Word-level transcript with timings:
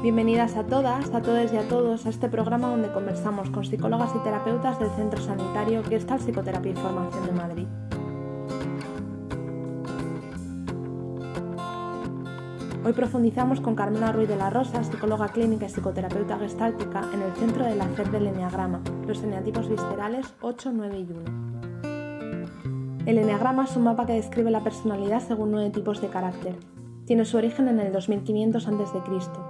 Bienvenidas 0.00 0.56
a 0.56 0.64
todas, 0.64 1.12
a 1.12 1.22
todos 1.22 1.52
y 1.52 1.56
a 1.56 1.66
todos 1.66 2.06
a 2.06 2.10
este 2.10 2.28
programa 2.28 2.68
donde 2.68 2.92
conversamos 2.92 3.50
con 3.50 3.64
psicólogas 3.64 4.12
y 4.14 4.20
terapeutas 4.20 4.78
del 4.78 4.90
Centro 4.90 5.20
Sanitario 5.20 5.82
Gestalt 5.82 6.22
Psicoterapia 6.22 6.70
y 6.70 6.76
Formación 6.76 7.26
de 7.26 7.32
Madrid. 7.32 7.66
Hoy 12.84 12.92
profundizamos 12.92 13.60
con 13.60 13.74
Carmela 13.74 14.12
Ruiz 14.12 14.28
de 14.28 14.36
la 14.36 14.50
Rosa, 14.50 14.84
psicóloga 14.84 15.30
clínica 15.30 15.66
y 15.66 15.68
psicoterapeuta 15.68 16.38
gestáltica 16.38 17.02
en 17.12 17.22
el 17.22 17.32
centro 17.32 17.64
del 17.64 17.80
hacer 17.80 18.08
del 18.12 18.28
eneagrama, 18.28 18.80
los 19.04 19.20
eneatipos 19.24 19.68
viscerales 19.68 20.32
8, 20.42 20.70
9 20.74 20.96
y 20.96 21.10
1. 21.10 23.04
El 23.04 23.18
eneagrama 23.18 23.64
es 23.64 23.74
un 23.74 23.82
mapa 23.82 24.06
que 24.06 24.12
describe 24.12 24.52
la 24.52 24.62
personalidad 24.62 25.18
según 25.26 25.50
nueve 25.50 25.70
tipos 25.70 26.00
de 26.00 26.06
carácter, 26.06 26.54
tiene 27.08 27.24
su 27.24 27.38
origen 27.38 27.68
en 27.68 27.80
el 27.80 27.90
2500 27.90 28.68
a.C. 28.68 29.00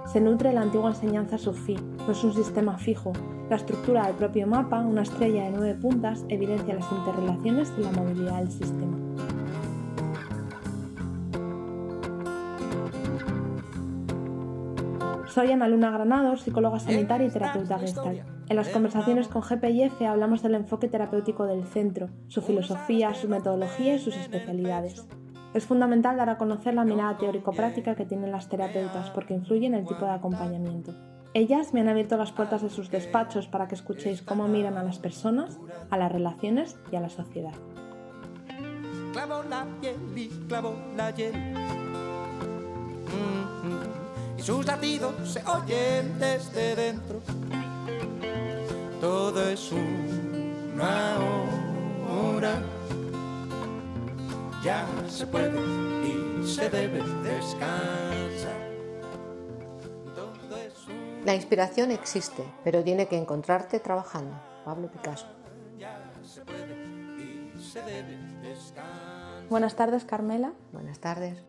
Se 0.05 0.21
nutre 0.21 0.47
de 0.47 0.55
la 0.55 0.61
antigua 0.61 0.91
enseñanza 0.91 1.37
sufí, 1.37 1.75
no 1.75 2.13
es 2.13 2.23
un 2.23 2.33
sistema 2.33 2.77
fijo. 2.77 3.11
La 3.49 3.57
estructura 3.57 4.07
del 4.07 4.15
propio 4.15 4.47
mapa, 4.47 4.79
una 4.79 5.01
estrella 5.01 5.43
de 5.43 5.51
nueve 5.51 5.73
puntas, 5.73 6.23
evidencia 6.29 6.73
las 6.73 6.89
interrelaciones 6.89 7.73
y 7.77 7.81
la 7.81 7.91
movilidad 7.91 8.37
del 8.37 8.49
sistema. 8.49 8.97
Soy 15.27 15.51
Ana 15.51 15.67
Luna 15.67 15.91
Granado, 15.91 16.37
psicóloga 16.37 16.79
sanitaria 16.79 17.27
y 17.27 17.29
terapeuta 17.29 17.77
gestal. 17.77 18.23
En 18.47 18.55
las 18.55 18.69
conversaciones 18.69 19.27
con 19.27 19.41
GPIF 19.41 20.01
hablamos 20.03 20.41
del 20.41 20.55
enfoque 20.55 20.87
terapéutico 20.87 21.45
del 21.45 21.65
centro, 21.65 22.07
su 22.29 22.41
filosofía, 22.41 23.13
su 23.13 23.27
metodología 23.27 23.95
y 23.95 23.99
sus 23.99 24.15
especialidades. 24.15 25.05
Es 25.53 25.65
fundamental 25.65 26.17
dar 26.17 26.29
a 26.29 26.37
conocer 26.37 26.75
la 26.75 26.83
mirada 26.85 27.17
teórico-práctica 27.17 27.95
que 27.95 28.05
tienen 28.05 28.31
las 28.31 28.49
terapeutas 28.49 29.09
porque 29.09 29.33
influye 29.33 29.65
en 29.65 29.73
el 29.73 29.85
tipo 29.85 30.05
de 30.05 30.11
acompañamiento. 30.11 30.93
Ellas 31.33 31.73
me 31.73 31.81
han 31.81 31.87
abierto 31.87 32.17
las 32.17 32.31
puertas 32.31 32.61
de 32.61 32.69
sus 32.69 32.91
despachos 32.91 33.47
para 33.47 33.67
que 33.67 33.75
escuchéis 33.75 34.21
cómo 34.21 34.47
miran 34.47 34.77
a 34.77 34.83
las 34.83 34.99
personas, 34.99 35.59
a 35.89 35.97
las 35.97 36.11
relaciones 36.11 36.77
y 36.91 36.95
a 36.95 37.01
la 37.01 37.09
sociedad. 37.09 37.53
Clavo 39.11 39.43
la 39.49 39.65
piel 39.81 39.95
y 40.15 40.27
clavo 40.47 40.75
la 40.95 41.11
hiel. 41.11 41.33
Mm-hmm. 43.05 44.37
Y 44.37 44.41
sus 44.41 44.65
latidos 44.65 45.13
se 45.23 45.43
oyen 45.45 46.17
desde 46.19 46.75
dentro. 46.75 47.21
Todo 49.01 49.49
es 49.49 49.71
una 49.71 51.17
hora 52.07 52.61
ya 54.63 54.85
se 55.07 55.25
puede 55.27 55.59
y 56.05 56.47
se 56.47 56.69
debe 56.69 57.01
descansar. 57.23 58.69
La 61.25 61.35
inspiración 61.35 61.91
existe, 61.91 62.43
pero 62.63 62.83
tiene 62.83 63.07
que 63.07 63.17
encontrarte 63.17 63.79
trabajando. 63.79 64.39
Pablo 64.65 64.89
Picasso. 64.89 65.27
Buenas 69.49 69.75
tardes, 69.75 70.05
Carmela. 70.05 70.53
Buenas 70.71 70.99
tardes. 70.99 71.43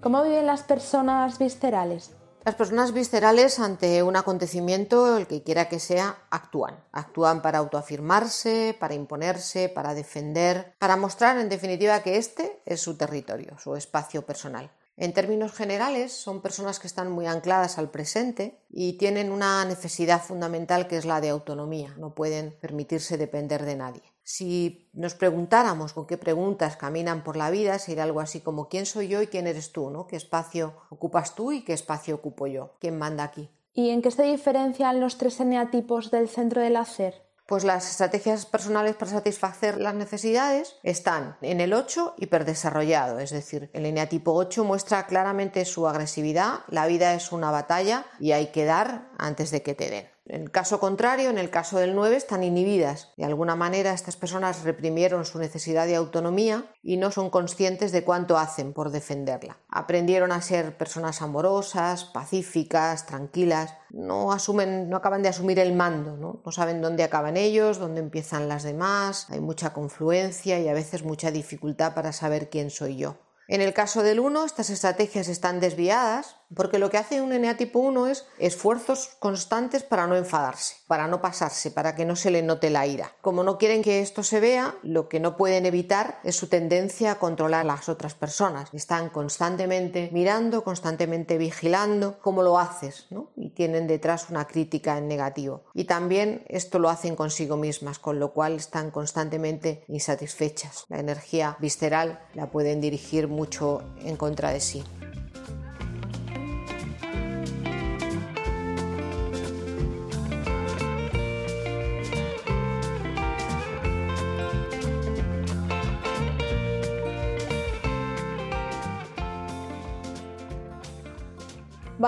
¿Cómo 0.00 0.22
viven 0.22 0.46
las 0.46 0.62
personas 0.62 1.38
viscerales? 1.38 2.17
Las 2.48 2.54
personas 2.54 2.94
viscerales 2.94 3.58
ante 3.58 4.02
un 4.02 4.16
acontecimiento, 4.16 5.18
el 5.18 5.26
que 5.26 5.42
quiera 5.42 5.68
que 5.68 5.78
sea, 5.78 6.16
actúan. 6.30 6.82
Actúan 6.92 7.42
para 7.42 7.58
autoafirmarse, 7.58 8.74
para 8.80 8.94
imponerse, 8.94 9.68
para 9.68 9.92
defender, 9.92 10.72
para 10.78 10.96
mostrar 10.96 11.36
en 11.36 11.50
definitiva 11.50 12.02
que 12.02 12.16
este 12.16 12.62
es 12.64 12.80
su 12.80 12.96
territorio, 12.96 13.58
su 13.58 13.76
espacio 13.76 14.24
personal. 14.24 14.70
En 14.96 15.12
términos 15.12 15.52
generales, 15.52 16.14
son 16.14 16.40
personas 16.40 16.78
que 16.78 16.86
están 16.86 17.12
muy 17.12 17.26
ancladas 17.26 17.76
al 17.76 17.90
presente 17.90 18.58
y 18.70 18.94
tienen 18.94 19.30
una 19.30 19.62
necesidad 19.66 20.22
fundamental 20.22 20.88
que 20.88 20.96
es 20.96 21.04
la 21.04 21.20
de 21.20 21.28
autonomía. 21.28 21.94
No 21.98 22.14
pueden 22.14 22.56
permitirse 22.62 23.18
depender 23.18 23.66
de 23.66 23.76
nadie. 23.76 24.02
Si 24.30 24.90
nos 24.92 25.14
preguntáramos 25.14 25.94
con 25.94 26.06
qué 26.06 26.18
preguntas 26.18 26.76
caminan 26.76 27.24
por 27.24 27.38
la 27.38 27.48
vida, 27.48 27.78
sería 27.78 28.02
algo 28.02 28.20
así 28.20 28.40
como 28.40 28.68
¿quién 28.68 28.84
soy 28.84 29.08
yo 29.08 29.22
y 29.22 29.28
quién 29.28 29.46
eres 29.46 29.72
tú? 29.72 29.88
¿no? 29.88 30.06
¿Qué 30.06 30.16
espacio 30.16 30.74
ocupas 30.90 31.34
tú 31.34 31.50
y 31.50 31.62
qué 31.62 31.72
espacio 31.72 32.16
ocupo 32.16 32.46
yo? 32.46 32.74
¿Quién 32.78 32.98
manda 32.98 33.24
aquí? 33.24 33.48
¿Y 33.72 33.88
en 33.88 34.02
qué 34.02 34.10
se 34.10 34.24
diferencian 34.24 35.00
los 35.00 35.16
tres 35.16 35.40
eneatipos 35.40 36.10
del 36.10 36.28
centro 36.28 36.60
del 36.60 36.76
hacer? 36.76 37.22
Pues 37.46 37.64
las 37.64 37.90
estrategias 37.90 38.44
personales 38.44 38.96
para 38.96 39.12
satisfacer 39.12 39.80
las 39.80 39.94
necesidades 39.94 40.76
están 40.82 41.38
en 41.40 41.62
el 41.62 41.72
8 41.72 42.16
hiperdesarrollado, 42.18 43.20
es 43.20 43.30
decir, 43.30 43.70
el 43.72 43.86
eneatipo 43.86 44.34
8 44.34 44.62
muestra 44.62 45.06
claramente 45.06 45.64
su 45.64 45.88
agresividad, 45.88 46.60
la 46.68 46.86
vida 46.86 47.14
es 47.14 47.32
una 47.32 47.50
batalla 47.50 48.04
y 48.20 48.32
hay 48.32 48.48
que 48.48 48.66
dar 48.66 49.08
antes 49.16 49.50
de 49.50 49.62
que 49.62 49.74
te 49.74 49.88
den. 49.88 50.17
En 50.28 50.42
el 50.42 50.50
caso 50.50 50.78
contrario, 50.78 51.30
en 51.30 51.38
el 51.38 51.48
caso 51.48 51.78
del 51.78 51.94
9, 51.94 52.16
están 52.16 52.44
inhibidas. 52.44 53.12
De 53.16 53.24
alguna 53.24 53.56
manera, 53.56 53.94
estas 53.94 54.16
personas 54.16 54.62
reprimieron 54.62 55.24
su 55.24 55.38
necesidad 55.38 55.86
de 55.86 55.96
autonomía 55.96 56.70
y 56.82 56.98
no 56.98 57.10
son 57.10 57.30
conscientes 57.30 57.92
de 57.92 58.04
cuánto 58.04 58.36
hacen 58.36 58.74
por 58.74 58.90
defenderla. 58.90 59.56
Aprendieron 59.70 60.30
a 60.30 60.42
ser 60.42 60.76
personas 60.76 61.22
amorosas, 61.22 62.04
pacíficas, 62.04 63.06
tranquilas. 63.06 63.74
No 63.88 64.30
asumen, 64.30 64.90
no 64.90 64.98
acaban 64.98 65.22
de 65.22 65.30
asumir 65.30 65.58
el 65.58 65.72
mando, 65.72 66.18
¿no? 66.18 66.42
no 66.44 66.52
saben 66.52 66.82
dónde 66.82 67.04
acaban 67.04 67.38
ellos, 67.38 67.78
dónde 67.78 68.00
empiezan 68.00 68.48
las 68.48 68.64
demás. 68.64 69.26
Hay 69.30 69.40
mucha 69.40 69.72
confluencia 69.72 70.60
y 70.60 70.68
a 70.68 70.74
veces 70.74 71.04
mucha 71.04 71.30
dificultad 71.30 71.94
para 71.94 72.12
saber 72.12 72.50
quién 72.50 72.70
soy 72.70 72.96
yo. 72.96 73.16
En 73.48 73.62
el 73.62 73.72
caso 73.72 74.02
del 74.02 74.20
1, 74.20 74.44
estas 74.44 74.68
estrategias 74.68 75.28
están 75.28 75.58
desviadas 75.58 76.37
porque 76.54 76.78
lo 76.78 76.90
que 76.90 76.98
hace 76.98 77.20
un 77.20 77.30
NA 77.30 77.56
tipo 77.56 77.78
1 77.80 78.06
es 78.06 78.26
esfuerzos 78.38 79.10
constantes 79.18 79.82
para 79.82 80.06
no 80.06 80.16
enfadarse, 80.16 80.76
para 80.86 81.06
no 81.06 81.20
pasarse, 81.20 81.70
para 81.70 81.94
que 81.94 82.04
no 82.04 82.16
se 82.16 82.30
le 82.30 82.42
note 82.42 82.70
la 82.70 82.86
ira. 82.86 83.12
Como 83.20 83.42
no 83.44 83.58
quieren 83.58 83.82
que 83.82 84.00
esto 84.00 84.22
se 84.22 84.40
vea, 84.40 84.76
lo 84.82 85.08
que 85.08 85.20
no 85.20 85.36
pueden 85.36 85.66
evitar 85.66 86.20
es 86.24 86.36
su 86.36 86.48
tendencia 86.48 87.12
a 87.12 87.18
controlar 87.18 87.60
a 87.60 87.64
las 87.64 87.88
otras 87.88 88.14
personas. 88.14 88.70
Están 88.72 89.10
constantemente 89.10 90.10
mirando, 90.12 90.64
constantemente 90.64 91.38
vigilando 91.38 92.18
cómo 92.20 92.42
lo 92.42 92.58
haces, 92.58 93.06
¿no? 93.10 93.30
Y 93.36 93.50
tienen 93.50 93.86
detrás 93.86 94.30
una 94.30 94.46
crítica 94.46 94.98
en 94.98 95.08
negativo. 95.08 95.64
Y 95.74 95.84
también 95.84 96.44
esto 96.48 96.78
lo 96.78 96.88
hacen 96.88 97.16
consigo 97.16 97.56
mismas, 97.56 97.98
con 97.98 98.18
lo 98.18 98.32
cual 98.32 98.54
están 98.54 98.90
constantemente 98.90 99.84
insatisfechas. 99.88 100.84
La 100.88 100.98
energía 100.98 101.56
visceral 101.60 102.20
la 102.34 102.50
pueden 102.50 102.80
dirigir 102.80 103.28
mucho 103.28 103.82
en 104.02 104.16
contra 104.16 104.50
de 104.50 104.60
sí. 104.60 104.84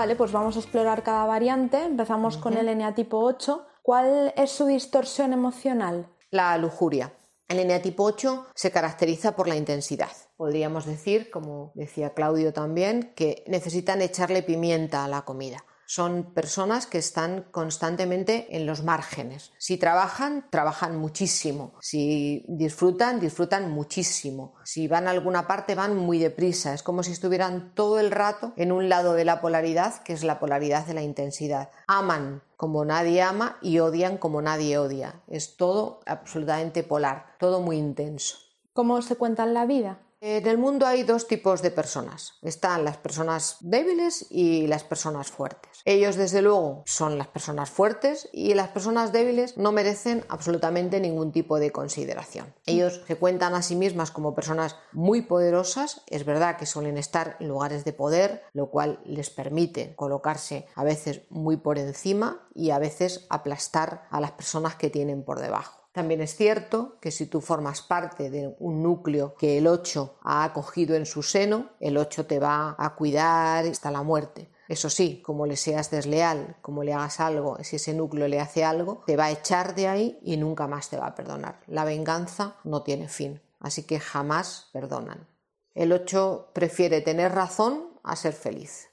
Vale, 0.01 0.15
pues 0.15 0.31
vamos 0.31 0.55
a 0.55 0.61
explorar 0.61 1.03
cada 1.03 1.27
variante. 1.27 1.83
Empezamos 1.83 2.35
con 2.35 2.57
el 2.57 2.67
eneatipo 2.69 3.19
8. 3.19 3.67
¿Cuál 3.83 4.33
es 4.35 4.49
su 4.49 4.65
distorsión 4.65 5.31
emocional? 5.31 6.07
La 6.31 6.57
lujuria. 6.57 7.13
El 7.47 7.59
eneatipo 7.59 8.05
8 8.05 8.47
se 8.55 8.71
caracteriza 8.71 9.35
por 9.35 9.47
la 9.47 9.55
intensidad. 9.55 10.09
Podríamos 10.37 10.87
decir, 10.87 11.29
como 11.29 11.71
decía 11.75 12.15
Claudio 12.15 12.51
también, 12.51 13.13
que 13.15 13.43
necesitan 13.45 14.01
echarle 14.01 14.41
pimienta 14.41 15.05
a 15.05 15.07
la 15.07 15.21
comida 15.21 15.63
son 15.93 16.31
personas 16.33 16.87
que 16.87 16.97
están 16.97 17.43
constantemente 17.51 18.55
en 18.55 18.65
los 18.65 18.81
márgenes. 18.81 19.51
Si 19.57 19.75
trabajan, 19.75 20.45
trabajan 20.49 20.95
muchísimo. 20.95 21.73
Si 21.81 22.45
disfrutan, 22.47 23.19
disfrutan 23.19 23.69
muchísimo. 23.69 24.53
Si 24.63 24.87
van 24.87 25.09
a 25.09 25.11
alguna 25.11 25.47
parte, 25.47 25.75
van 25.75 25.97
muy 25.97 26.17
deprisa. 26.17 26.73
Es 26.73 26.81
como 26.81 27.03
si 27.03 27.11
estuvieran 27.11 27.75
todo 27.75 27.99
el 27.99 28.09
rato 28.09 28.53
en 28.55 28.71
un 28.71 28.87
lado 28.87 29.15
de 29.15 29.25
la 29.25 29.41
polaridad, 29.41 30.01
que 30.03 30.13
es 30.13 30.23
la 30.23 30.39
polaridad 30.39 30.85
de 30.85 30.93
la 30.93 31.01
intensidad. 31.01 31.71
Aman 31.87 32.41
como 32.55 32.85
nadie 32.85 33.21
ama 33.21 33.57
y 33.61 33.79
odian 33.79 34.17
como 34.17 34.41
nadie 34.41 34.77
odia. 34.77 35.21
Es 35.27 35.57
todo 35.57 35.99
absolutamente 36.05 36.83
polar, 36.83 37.35
todo 37.37 37.59
muy 37.59 37.75
intenso. 37.75 38.37
¿Cómo 38.71 39.01
se 39.01 39.17
cuenta 39.17 39.43
en 39.43 39.53
la 39.53 39.65
vida? 39.65 39.99
En 40.23 40.45
el 40.45 40.59
mundo 40.59 40.85
hay 40.85 41.01
dos 41.01 41.27
tipos 41.27 41.63
de 41.63 41.71
personas. 41.71 42.35
Están 42.43 42.85
las 42.85 42.97
personas 42.97 43.57
débiles 43.59 44.27
y 44.29 44.67
las 44.67 44.83
personas 44.83 45.31
fuertes. 45.31 45.81
Ellos, 45.83 46.15
desde 46.15 46.43
luego, 46.43 46.83
son 46.85 47.17
las 47.17 47.25
personas 47.25 47.71
fuertes 47.71 48.29
y 48.31 48.53
las 48.53 48.67
personas 48.67 49.11
débiles 49.11 49.57
no 49.57 49.71
merecen 49.71 50.23
absolutamente 50.29 50.99
ningún 50.99 51.31
tipo 51.31 51.57
de 51.57 51.71
consideración. 51.71 52.53
Ellos 52.67 53.01
se 53.07 53.15
cuentan 53.15 53.55
a 53.55 53.63
sí 53.63 53.75
mismas 53.75 54.11
como 54.11 54.35
personas 54.35 54.75
muy 54.91 55.23
poderosas. 55.23 56.03
Es 56.05 56.23
verdad 56.23 56.55
que 56.55 56.67
suelen 56.67 56.99
estar 56.99 57.37
en 57.39 57.47
lugares 57.47 57.83
de 57.83 57.93
poder, 57.93 58.43
lo 58.53 58.69
cual 58.69 58.99
les 59.05 59.31
permite 59.31 59.95
colocarse 59.95 60.67
a 60.75 60.83
veces 60.83 61.23
muy 61.31 61.57
por 61.57 61.79
encima 61.79 62.47
y 62.53 62.69
a 62.69 62.77
veces 62.77 63.25
aplastar 63.31 64.07
a 64.11 64.21
las 64.21 64.33
personas 64.33 64.75
que 64.75 64.91
tienen 64.91 65.23
por 65.23 65.39
debajo. 65.39 65.80
También 65.91 66.21
es 66.21 66.35
cierto 66.35 66.97
que 67.01 67.11
si 67.11 67.25
tú 67.25 67.41
formas 67.41 67.81
parte 67.81 68.29
de 68.29 68.55
un 68.59 68.81
núcleo 68.81 69.35
que 69.35 69.57
el 69.57 69.67
8 69.67 70.19
ha 70.21 70.45
acogido 70.45 70.95
en 70.95 71.05
su 71.05 71.21
seno, 71.21 71.71
el 71.81 71.97
8 71.97 72.25
te 72.27 72.39
va 72.39 72.75
a 72.77 72.95
cuidar 72.95 73.65
hasta 73.65 73.91
la 73.91 74.01
muerte. 74.01 74.49
Eso 74.69 74.89
sí, 74.89 75.21
como 75.21 75.45
le 75.45 75.57
seas 75.57 75.91
desleal, 75.91 76.55
como 76.61 76.83
le 76.83 76.93
hagas 76.93 77.19
algo, 77.19 77.57
si 77.61 77.75
ese 77.75 77.93
núcleo 77.93 78.29
le 78.29 78.39
hace 78.39 78.63
algo, 78.63 79.03
te 79.05 79.17
va 79.17 79.25
a 79.25 79.31
echar 79.31 79.75
de 79.75 79.89
ahí 79.89 80.17
y 80.23 80.37
nunca 80.37 80.65
más 80.65 80.89
te 80.89 80.95
va 80.95 81.07
a 81.07 81.15
perdonar. 81.15 81.59
La 81.67 81.83
venganza 81.83 82.55
no 82.63 82.83
tiene 82.83 83.09
fin, 83.09 83.41
así 83.59 83.83
que 83.83 83.99
jamás 83.99 84.69
perdonan. 84.71 85.27
El 85.73 85.91
8 85.91 86.51
prefiere 86.53 87.01
tener 87.01 87.33
razón 87.33 87.89
a 88.01 88.15
ser 88.15 88.31
feliz. 88.31 88.89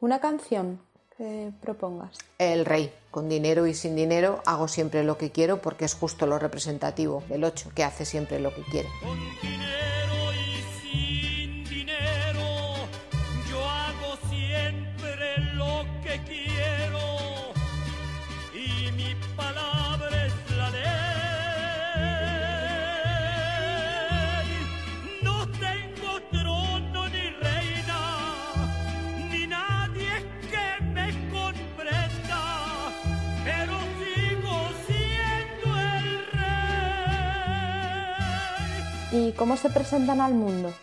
Una 0.00 0.20
canción 0.20 0.80
que 1.18 1.52
propongas. 1.60 2.16
El 2.38 2.64
rey, 2.64 2.92
con 3.10 3.28
dinero 3.28 3.66
y 3.66 3.74
sin 3.74 3.96
dinero, 3.96 4.40
hago 4.46 4.68
siempre 4.68 5.02
lo 5.02 5.18
que 5.18 5.30
quiero 5.30 5.60
porque 5.60 5.84
es 5.84 5.94
justo 5.94 6.26
lo 6.26 6.38
representativo 6.38 7.22
del 7.28 7.44
8, 7.44 7.72
que 7.74 7.84
hace 7.84 8.06
siempre 8.06 8.40
lo 8.40 8.54
que 8.54 8.62
quiere. 8.62 8.88
Cómo 39.38 39.56
se 39.56 39.70
presentan 39.70 40.20
al 40.20 40.34
mundo? 40.34 40.74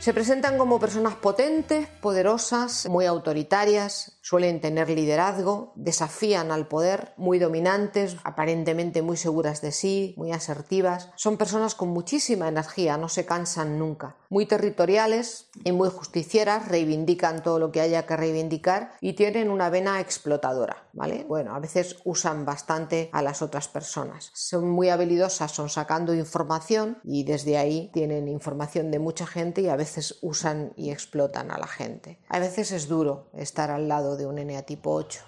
Se 0.00 0.12
presentan 0.12 0.58
como 0.58 0.78
personas 0.78 1.14
potentes, 1.14 1.88
poderosas, 2.02 2.86
muy 2.86 3.06
autoritarias, 3.06 4.15
suelen 4.26 4.60
tener 4.60 4.90
liderazgo, 4.90 5.72
desafían 5.76 6.50
al 6.50 6.66
poder, 6.66 7.12
muy 7.16 7.38
dominantes, 7.38 8.16
aparentemente 8.24 9.00
muy 9.00 9.16
seguras 9.16 9.60
de 9.60 9.70
sí, 9.70 10.14
muy 10.16 10.32
asertivas. 10.32 11.10
Son 11.14 11.36
personas 11.36 11.76
con 11.76 11.90
muchísima 11.90 12.48
energía, 12.48 12.96
no 12.96 13.08
se 13.08 13.24
cansan 13.24 13.78
nunca. 13.78 14.16
Muy 14.28 14.44
territoriales 14.46 15.48
y 15.62 15.70
muy 15.70 15.90
justicieras, 15.90 16.66
reivindican 16.66 17.44
todo 17.44 17.60
lo 17.60 17.70
que 17.70 17.80
haya 17.80 18.04
que 18.04 18.16
reivindicar 18.16 18.94
y 19.00 19.12
tienen 19.12 19.48
una 19.48 19.70
vena 19.70 20.00
explotadora, 20.00 20.88
¿vale? 20.92 21.24
Bueno, 21.28 21.54
a 21.54 21.60
veces 21.60 21.98
usan 22.04 22.44
bastante 22.44 23.10
a 23.12 23.22
las 23.22 23.42
otras 23.42 23.68
personas. 23.68 24.32
Son 24.34 24.68
muy 24.68 24.88
habilidosas, 24.88 25.52
son 25.52 25.68
sacando 25.68 26.12
información 26.12 26.98
y 27.04 27.22
desde 27.22 27.58
ahí 27.58 27.92
tienen 27.92 28.26
información 28.26 28.90
de 28.90 28.98
mucha 28.98 29.24
gente 29.24 29.60
y 29.60 29.68
a 29.68 29.76
veces 29.76 30.18
usan 30.20 30.72
y 30.74 30.90
explotan 30.90 31.52
a 31.52 31.58
la 31.58 31.68
gente. 31.68 32.18
A 32.28 32.40
veces 32.40 32.72
es 32.72 32.88
duro 32.88 33.30
estar 33.32 33.70
al 33.70 33.86
lado 33.86 34.15
de 34.16 34.26
un 34.26 34.38
eneatipo 34.38 34.92
8. 34.94 35.20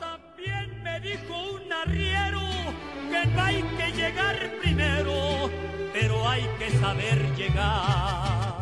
También 0.00 0.82
me 0.82 1.00
dijo 1.00 1.34
un 1.54 1.72
arriero 1.72 2.40
que 3.10 3.26
no 3.26 3.42
hay 3.42 3.62
que 3.62 3.92
llegar 3.92 4.36
primero, 4.60 5.50
pero 5.92 6.28
hay 6.28 6.46
que 6.58 6.70
saber 6.78 7.34
llegar. 7.34 8.60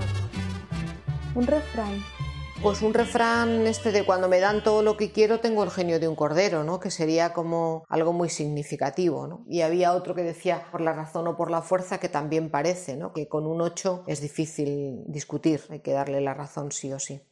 Un 1.34 1.46
refrán. 1.46 2.02
Pues 2.62 2.82
un 2.82 2.92
refrán 2.92 3.66
este 3.66 3.90
de 3.90 4.04
cuando 4.04 4.28
me 4.28 4.38
dan 4.38 4.62
todo 4.62 4.82
lo 4.82 4.98
que 4.98 5.12
quiero 5.12 5.40
tengo 5.40 5.64
el 5.64 5.70
genio 5.70 5.98
de 5.98 6.08
un 6.08 6.14
cordero, 6.14 6.62
¿no? 6.62 6.78
Que 6.78 6.90
sería 6.90 7.32
como 7.32 7.84
algo 7.88 8.12
muy 8.12 8.28
significativo, 8.28 9.26
¿no? 9.26 9.44
Y 9.48 9.62
había 9.62 9.94
otro 9.94 10.14
que 10.14 10.22
decía 10.22 10.66
por 10.70 10.82
la 10.82 10.92
razón 10.92 11.26
o 11.26 11.38
por 11.38 11.50
la 11.50 11.62
fuerza 11.62 11.98
que 11.98 12.10
también 12.10 12.50
parece, 12.50 12.98
¿no? 12.98 13.14
Que 13.14 13.28
con 13.28 13.46
un 13.46 13.62
8 13.62 14.04
es 14.06 14.20
difícil 14.20 15.04
discutir, 15.06 15.62
hay 15.70 15.80
que 15.80 15.92
darle 15.92 16.20
la 16.20 16.34
razón 16.34 16.70
sí 16.70 16.92
o 16.92 16.98
sí. 16.98 17.22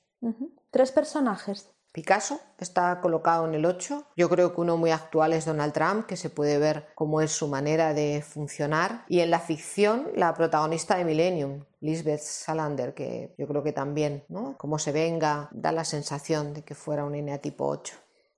Tres 0.79 0.93
personajes. 0.93 1.69
Picasso 1.91 2.39
está 2.57 3.01
colocado 3.01 3.45
en 3.49 3.55
el 3.55 3.67
8. 3.67 4.11
Yo 4.17 4.29
creo 4.29 4.55
que 4.55 4.61
uno 4.61 4.77
muy 4.77 4.93
actual 4.93 5.33
es 5.33 5.45
Donald 5.45 5.73
Trump, 5.73 6.07
que 6.07 6.17
se 6.17 6.31
puede 6.31 6.57
ver 6.59 6.87
cómo 6.95 7.21
es 7.21 7.33
su 7.33 7.49
manera 7.49 7.95
de 7.95 8.23
funcionar. 8.23 9.05
Y 9.09 9.19
en 9.19 9.33
la 9.33 9.41
ficción, 9.41 10.07
la 10.15 10.33
protagonista 10.35 10.95
de 10.97 11.05
Millennium, 11.05 11.65
Lisbeth 11.81 12.21
Salander, 12.21 12.95
que 12.95 13.35
yo 13.37 13.49
creo 13.49 13.65
que 13.65 13.73
también, 13.73 14.25
¿no? 14.29 14.57
Como 14.57 14.79
se 14.79 14.93
venga, 14.93 15.49
da 15.51 15.73
la 15.73 15.83
sensación 15.83 16.55
de 16.55 16.63
que 16.63 16.77
fuera 16.77 17.05
un 17.05 17.17
eneatipo 17.17 17.67
8. 17.67 17.97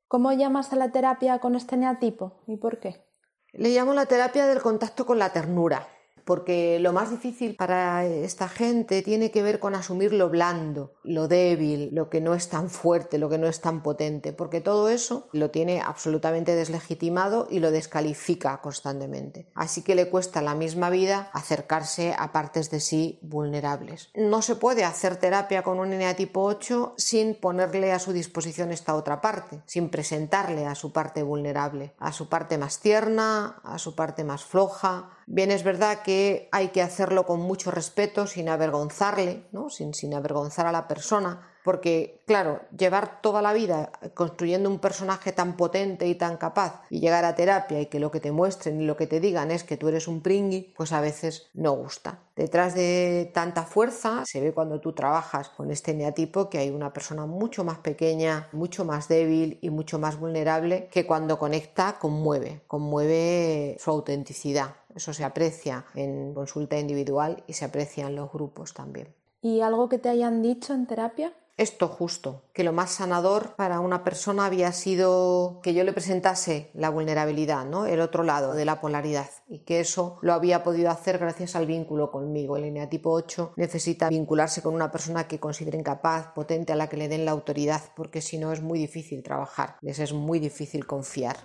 ¿Cómo 0.09 0.33
llamas 0.33 0.73
a 0.73 0.77
la 0.77 0.93
terapia 0.93 1.41
con 1.41 1.57
este 1.57 1.75
eneatipo 1.75 2.41
y 2.47 2.57
por 2.57 2.81
qué? 2.81 3.05
Le 3.53 3.69
llamo 3.69 3.93
la 3.93 4.07
terapia 4.07 4.47
del 4.47 4.63
contacto 4.63 5.05
con 5.05 5.19
la 5.19 5.35
ternura 5.35 5.87
porque 6.31 6.79
lo 6.79 6.93
más 6.93 7.11
difícil 7.11 7.57
para 7.57 8.05
esta 8.05 8.49
gente 8.49 9.03
tiene 9.03 9.33
que 9.33 9.43
ver 9.43 9.59
con 9.59 9.75
asumir 9.75 10.13
lo 10.13 10.31
blando, 10.31 10.95
lo 11.03 11.27
débil, 11.27 11.89
lo 11.91 12.09
que 12.09 12.21
no 12.21 12.35
es 12.35 12.49
tan 12.49 12.71
fuerte, 12.71 13.19
lo 13.19 13.29
que 13.29 13.37
no 13.37 13.49
es 13.49 13.61
tan 13.61 13.83
potente, 13.83 14.33
porque 14.33 14.61
todo 14.61 14.91
eso 14.91 15.29
lo 15.33 15.51
tiene 15.51 15.81
absolutamente 15.81 16.55
deslegitimado 16.55 17.49
y 17.51 17.59
lo 17.59 17.73
descalifica 17.73 18.61
constantemente. 18.61 19.49
Así 19.57 19.83
que 19.83 19.97
le 19.97 20.09
cuesta 20.09 20.41
la 20.41 20.55
misma 20.55 20.89
vida 20.89 21.31
acercarse 21.33 22.15
a 22.17 22.31
partes 22.31 22.71
de 22.71 22.79
sí 22.79 23.19
vulnerables. 23.23 24.11
No 24.15 24.41
se 24.41 24.55
puede 24.55 24.85
hacer 24.85 25.17
terapia 25.17 25.65
con 25.65 25.81
un 25.81 25.91
tipo 26.15 26.45
8 26.45 26.95
sin 26.97 27.35
ponerle 27.35 27.91
a 27.91 27.99
su 27.99 28.13
disposición 28.13 28.71
esta 28.71 28.95
otra 28.95 29.21
parte, 29.21 29.63
sin 29.67 29.91
presentarle 29.91 30.67
a 30.67 30.77
su 30.77 30.93
parte 30.93 31.25
vulnerable, 31.25 31.93
a 31.99 32.13
su 32.13 32.29
parte 32.29 32.57
más 32.57 32.79
tierna, 32.79 33.61
a 33.65 33.79
su 33.79 33.97
parte 33.97 34.23
más 34.23 34.45
floja, 34.45 35.11
Bien, 35.27 35.51
es 35.53 35.63
verdad 35.63 36.03
que 36.03 36.49
hay 36.51 36.69
que 36.69 36.83
hacerlo 36.83 37.25
con 37.25 37.41
mucho 37.41 37.71
respeto, 37.71 38.27
sin 38.27 38.49
avergonzarle, 38.49 39.47
¿no? 39.53 39.71
sin, 39.71 39.95
sin 39.95 40.13
avergonzar 40.15 40.67
a 40.67 40.73
la 40.73 40.89
persona, 40.89 41.47
porque, 41.63 42.23
claro, 42.27 42.63
llevar 42.77 43.21
toda 43.21 43.41
la 43.43 43.53
vida 43.53 43.93
construyendo 44.15 44.69
un 44.69 44.81
personaje 44.81 45.31
tan 45.33 45.57
potente 45.57 46.09
y 46.09 46.17
tan 46.17 46.37
capaz 46.37 46.83
y 46.91 46.99
llegar 47.01 47.25
a 47.25 47.35
terapia 47.37 47.81
y 47.81 47.87
que 47.87 48.01
lo 48.01 48.11
que 48.11 48.19
te 48.19 48.33
muestren 48.33 48.81
y 48.81 48.87
lo 48.87 48.97
que 48.97 49.07
te 49.07 49.21
digan 49.21 49.51
es 49.51 49.63
que 49.63 49.77
tú 49.77 49.89
eres 49.89 50.09
un 50.09 50.21
pringui, 50.23 50.73
pues 50.77 50.91
a 50.93 51.01
veces 51.01 51.51
no 51.55 51.73
gusta. 51.73 52.21
Detrás 52.35 52.75
de 52.75 53.31
tanta 53.35 53.65
fuerza 53.65 54.25
se 54.25 54.41
ve 54.41 54.53
cuando 54.53 54.81
tú 54.81 54.95
trabajas 54.95 55.51
con 55.51 55.71
este 55.71 55.95
neatipo 55.95 56.49
que 56.49 56.59
hay 56.59 56.71
una 56.71 56.93
persona 56.93 57.27
mucho 57.27 57.63
más 57.63 57.79
pequeña, 57.79 58.49
mucho 58.53 58.85
más 58.85 59.07
débil 59.07 59.59
y 59.61 59.71
mucho 59.71 59.99
más 59.99 60.19
vulnerable 60.19 60.89
que 60.91 61.07
cuando 61.07 61.39
conecta 61.39 61.99
conmueve, 62.01 62.63
conmueve 62.67 63.77
su 63.79 63.91
autenticidad. 63.91 64.80
Eso 64.95 65.13
se 65.13 65.25
aprecia 65.25 65.85
en 65.95 66.35
consulta 66.35 66.79
individual 66.79 67.43
y 67.47 67.55
se 67.55 67.65
aprecia 67.65 68.07
en 68.07 68.17
los 68.17 68.33
grupos 68.33 68.75
también. 68.75 69.15
¿Y 69.43 69.61
algo 69.61 69.89
que 69.89 69.99
te 69.99 70.09
hayan 70.09 70.43
dicho 70.43 70.75
en 70.75 70.87
terapia? 70.87 71.33
esto 71.61 71.89
justo, 71.89 72.45
que 72.55 72.65
lo 72.65 72.73
más 72.73 72.91
sanador 72.91 73.55
para 73.55 73.81
una 73.81 74.03
persona 74.03 74.47
había 74.47 74.73
sido 74.73 75.61
que 75.63 75.75
yo 75.75 75.85
le 75.85 75.93
presentase 75.93 76.71
la 76.73 76.89
vulnerabilidad, 76.89 77.67
¿no? 77.67 77.85
el 77.85 78.01
otro 78.01 78.23
lado 78.23 78.55
de 78.55 78.65
la 78.65 78.81
polaridad, 78.81 79.29
y 79.47 79.59
que 79.59 79.81
eso 79.81 80.17
lo 80.23 80.33
había 80.33 80.65
podido 80.65 80.89
hacer 80.89 81.19
gracias 81.19 81.57
al 81.57 81.67
vínculo 81.67 82.11
conmigo. 82.11 82.57
El 82.57 82.65
eneatipo 82.65 83.11
8 83.11 83.53
necesita 83.57 84.09
vincularse 84.09 84.63
con 84.63 84.75
una 84.75 84.91
persona 84.91 85.29
que 85.29 85.39
considere 85.39 85.79
incapaz, 85.79 86.29
potente, 86.29 86.73
a 86.73 86.77
la 86.77 86.89
que 86.89 86.97
le 86.97 87.09
den 87.09 87.27
la 87.27 87.33
autoridad, 87.33 87.83
porque 87.95 88.23
si 88.23 88.39
no 88.39 88.53
es 88.53 88.63
muy 88.63 88.79
difícil 88.79 89.23
trabajar, 89.23 89.77
les 89.83 89.99
es 89.99 90.15
muy 90.15 90.39
difícil 90.39 90.87
confiar. 90.87 91.37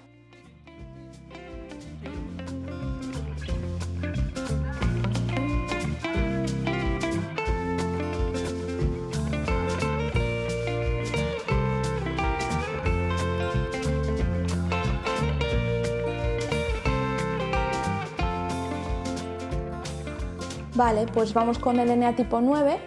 Vale, 20.75 21.05
pues 21.13 21.33
vamos 21.33 21.57
con 21.57 21.79
el 21.79 21.89
eneatipo 21.89 22.41
9. 22.41 22.77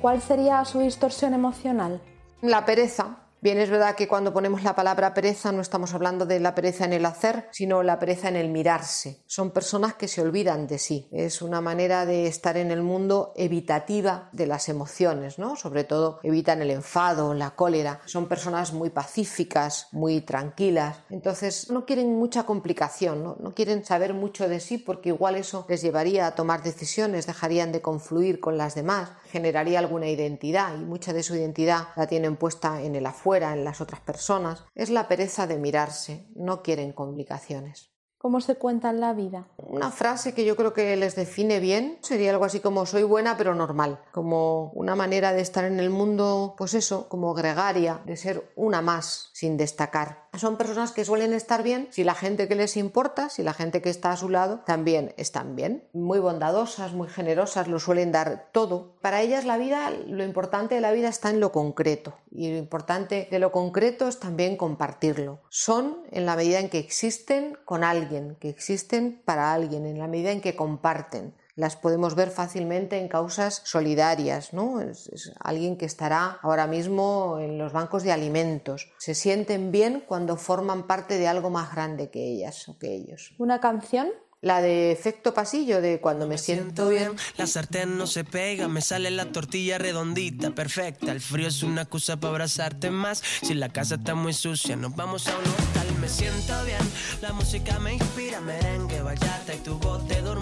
¿Cuál 0.00 0.22
sería 0.22 0.64
su 0.64 0.78
distorsión 0.78 1.34
emocional? 1.34 2.00
La 2.42 2.64
pereza. 2.64 3.23
Bien, 3.44 3.58
es 3.58 3.68
verdad 3.68 3.94
que 3.94 4.08
cuando 4.08 4.32
ponemos 4.32 4.62
la 4.62 4.74
palabra 4.74 5.12
pereza 5.12 5.52
no 5.52 5.60
estamos 5.60 5.92
hablando 5.92 6.24
de 6.24 6.40
la 6.40 6.54
pereza 6.54 6.86
en 6.86 6.94
el 6.94 7.04
hacer, 7.04 7.46
sino 7.50 7.82
la 7.82 7.98
pereza 7.98 8.30
en 8.30 8.36
el 8.36 8.48
mirarse. 8.48 9.20
Son 9.26 9.50
personas 9.50 9.92
que 9.92 10.08
se 10.08 10.22
olvidan 10.22 10.66
de 10.66 10.78
sí. 10.78 11.10
Es 11.12 11.42
una 11.42 11.60
manera 11.60 12.06
de 12.06 12.26
estar 12.26 12.56
en 12.56 12.70
el 12.70 12.82
mundo 12.82 13.34
evitativa 13.36 14.30
de 14.32 14.46
las 14.46 14.70
emociones, 14.70 15.38
¿no? 15.38 15.56
Sobre 15.56 15.84
todo 15.84 16.20
evitan 16.22 16.62
el 16.62 16.70
enfado, 16.70 17.34
la 17.34 17.50
cólera. 17.50 18.00
Son 18.06 18.28
personas 18.28 18.72
muy 18.72 18.88
pacíficas, 18.88 19.88
muy 19.92 20.22
tranquilas. 20.22 21.00
Entonces 21.10 21.68
no 21.68 21.84
quieren 21.84 22.16
mucha 22.16 22.44
complicación, 22.44 23.22
¿no? 23.22 23.36
no 23.38 23.52
quieren 23.52 23.84
saber 23.84 24.14
mucho 24.14 24.48
de 24.48 24.58
sí 24.58 24.78
porque 24.78 25.10
igual 25.10 25.36
eso 25.36 25.66
les 25.68 25.82
llevaría 25.82 26.26
a 26.26 26.34
tomar 26.34 26.62
decisiones, 26.62 27.26
dejarían 27.26 27.72
de 27.72 27.82
confluir 27.82 28.40
con 28.40 28.56
las 28.56 28.74
demás, 28.74 29.10
generaría 29.34 29.80
alguna 29.80 30.08
identidad 30.08 30.76
y 30.76 30.84
mucha 30.84 31.12
de 31.12 31.24
su 31.24 31.34
identidad 31.34 31.88
la 31.96 32.06
tienen 32.06 32.36
puesta 32.36 32.80
en 32.82 32.94
el 32.94 33.04
afuera 33.04 33.52
en 33.52 33.64
las 33.64 33.80
otras 33.80 34.00
personas, 34.00 34.62
es 34.76 34.90
la 34.90 35.08
pereza 35.08 35.48
de 35.48 35.58
mirarse, 35.58 36.28
no 36.36 36.62
quieren 36.62 36.92
complicaciones. 36.92 37.90
¿Cómo 38.16 38.40
se 38.40 38.54
cuentan 38.54 39.00
la 39.00 39.12
vida? 39.12 39.48
Una 39.56 39.90
frase 39.90 40.34
que 40.34 40.44
yo 40.44 40.54
creo 40.54 40.72
que 40.72 40.94
les 40.94 41.16
define 41.16 41.58
bien 41.58 41.98
sería 42.00 42.30
algo 42.30 42.44
así 42.44 42.60
como 42.60 42.86
soy 42.86 43.02
buena 43.02 43.36
pero 43.36 43.56
normal, 43.56 43.98
como 44.12 44.70
una 44.70 44.94
manera 44.94 45.32
de 45.32 45.42
estar 45.42 45.64
en 45.64 45.80
el 45.80 45.90
mundo, 45.90 46.54
pues 46.56 46.74
eso, 46.74 47.08
como 47.08 47.34
gregaria, 47.34 48.02
de 48.06 48.16
ser 48.16 48.52
una 48.54 48.82
más 48.82 49.30
sin 49.32 49.56
destacar. 49.56 50.23
Son 50.36 50.56
personas 50.56 50.92
que 50.92 51.04
suelen 51.04 51.32
estar 51.32 51.62
bien 51.62 51.88
si 51.90 52.02
la 52.02 52.14
gente 52.14 52.48
que 52.48 52.54
les 52.54 52.76
importa, 52.76 53.28
si 53.28 53.42
la 53.42 53.54
gente 53.54 53.80
que 53.80 53.90
está 53.90 54.10
a 54.10 54.16
su 54.16 54.28
lado 54.28 54.60
también 54.66 55.14
están 55.16 55.54
bien. 55.54 55.84
Muy 55.92 56.18
bondadosas, 56.18 56.92
muy 56.92 57.08
generosas, 57.08 57.68
lo 57.68 57.78
suelen 57.78 58.10
dar 58.10 58.48
todo. 58.52 58.96
Para 59.00 59.22
ellas 59.22 59.44
la 59.44 59.58
vida, 59.58 59.90
lo 59.90 60.24
importante 60.24 60.74
de 60.74 60.80
la 60.80 60.92
vida 60.92 61.08
está 61.08 61.30
en 61.30 61.40
lo 61.40 61.52
concreto 61.52 62.14
y 62.30 62.50
lo 62.50 62.56
importante 62.56 63.28
de 63.30 63.38
lo 63.38 63.52
concreto 63.52 64.08
es 64.08 64.18
también 64.18 64.56
compartirlo. 64.56 65.40
Son 65.48 65.98
en 66.10 66.26
la 66.26 66.36
medida 66.36 66.58
en 66.58 66.68
que 66.68 66.78
existen 66.78 67.56
con 67.64 67.84
alguien 67.84 68.36
que 68.40 68.48
existen 68.48 69.22
para 69.24 69.52
alguien, 69.52 69.86
en 69.86 69.98
la 69.98 70.08
medida 70.08 70.32
en 70.32 70.40
que 70.40 70.56
comparten. 70.56 71.34
Las 71.56 71.76
podemos 71.76 72.16
ver 72.16 72.30
fácilmente 72.30 72.98
en 72.98 73.08
causas 73.08 73.62
solidarias, 73.64 74.52
¿no? 74.52 74.80
Es, 74.80 75.32
alguien 75.38 75.76
que 75.76 75.86
estará 75.86 76.38
ahora 76.42 76.66
mismo 76.66 77.38
en 77.40 77.58
los 77.58 77.72
bancos 77.72 78.02
de 78.02 78.12
alimentos. 78.12 78.90
Se 78.98 79.14
sienten 79.14 79.70
bien 79.70 80.02
cuando 80.06 80.36
forman 80.36 80.86
parte 80.86 81.16
de 81.16 81.28
algo 81.28 81.50
más 81.50 81.72
grande 81.72 82.10
que 82.10 82.24
ellas 82.24 82.68
o 82.68 82.78
que 82.78 82.94
ellos. 82.94 83.34
¿Una 83.38 83.60
canción? 83.60 84.08
La 84.40 84.60
de 84.60 84.92
efecto 84.92 85.32
pasillo, 85.32 85.80
de 85.80 86.02
cuando 86.02 86.26
me, 86.26 86.36
siento, 86.36 86.90
bien. 86.90 87.12
La 87.38 87.46
sartén 87.46 87.96
no 87.96 88.06
se 88.06 88.24
pega, 88.24 88.68
me 88.68 88.82
sale 88.82 89.10
la 89.10 89.32
tortilla 89.32 89.78
redondita, 89.78 90.50
perfecta. 90.50 91.12
El 91.12 91.22
frío 91.22 91.48
es 91.48 91.62
una 91.62 91.82
excusa 91.82 92.18
para 92.18 92.32
abrazarte 92.32 92.90
más. 92.90 93.22
Si 93.42 93.54
la 93.54 93.70
casa 93.70 93.94
está 93.94 94.14
muy 94.14 94.34
sucia, 94.34 94.76
nos 94.76 94.94
vamos 94.94 95.28
a 95.28 95.38
un 95.38 95.44
hotel. 95.44 95.98
Me 95.98 96.10
siento 96.10 96.52
bien, 96.66 96.76
la 97.22 97.32
música 97.32 97.78
me 97.78 97.94
inspira, 97.94 98.38
merengue, 98.42 99.00
bachata 99.00 99.54
y 99.54 99.58
tu 99.60 99.78
voz 99.78 100.06
de 100.08 100.20
dormida. 100.20 100.33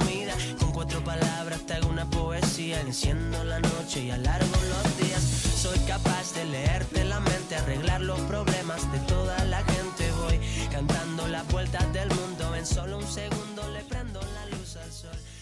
Cuatro 0.82 1.04
palabras 1.04 1.60
te 1.60 1.74
hago 1.74 1.88
una 1.90 2.10
poesía, 2.10 2.80
enciendo 2.80 3.44
la 3.44 3.60
noche 3.60 4.00
y 4.00 4.10
alargo 4.10 4.50
los 4.68 4.98
días. 4.98 5.22
Soy 5.22 5.78
capaz 5.86 6.34
de 6.34 6.44
leerte 6.44 7.04
la 7.04 7.20
mente, 7.20 7.54
arreglar 7.54 8.00
los 8.00 8.18
problemas 8.22 8.90
de 8.90 8.98
toda 9.06 9.44
la 9.44 9.58
gente. 9.58 10.10
Voy 10.24 10.40
cantando 10.72 11.28
las 11.28 11.46
vueltas 11.52 11.92
del 11.92 12.08
mundo 12.08 12.56
en 12.56 12.66
solo 12.66 12.98
un 12.98 13.06
segundo 13.06 13.62
le 13.70 13.84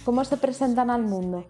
¿Cómo 0.04 0.26
se 0.26 0.36
presentan 0.36 0.90
al 0.90 1.04
mundo? 1.04 1.46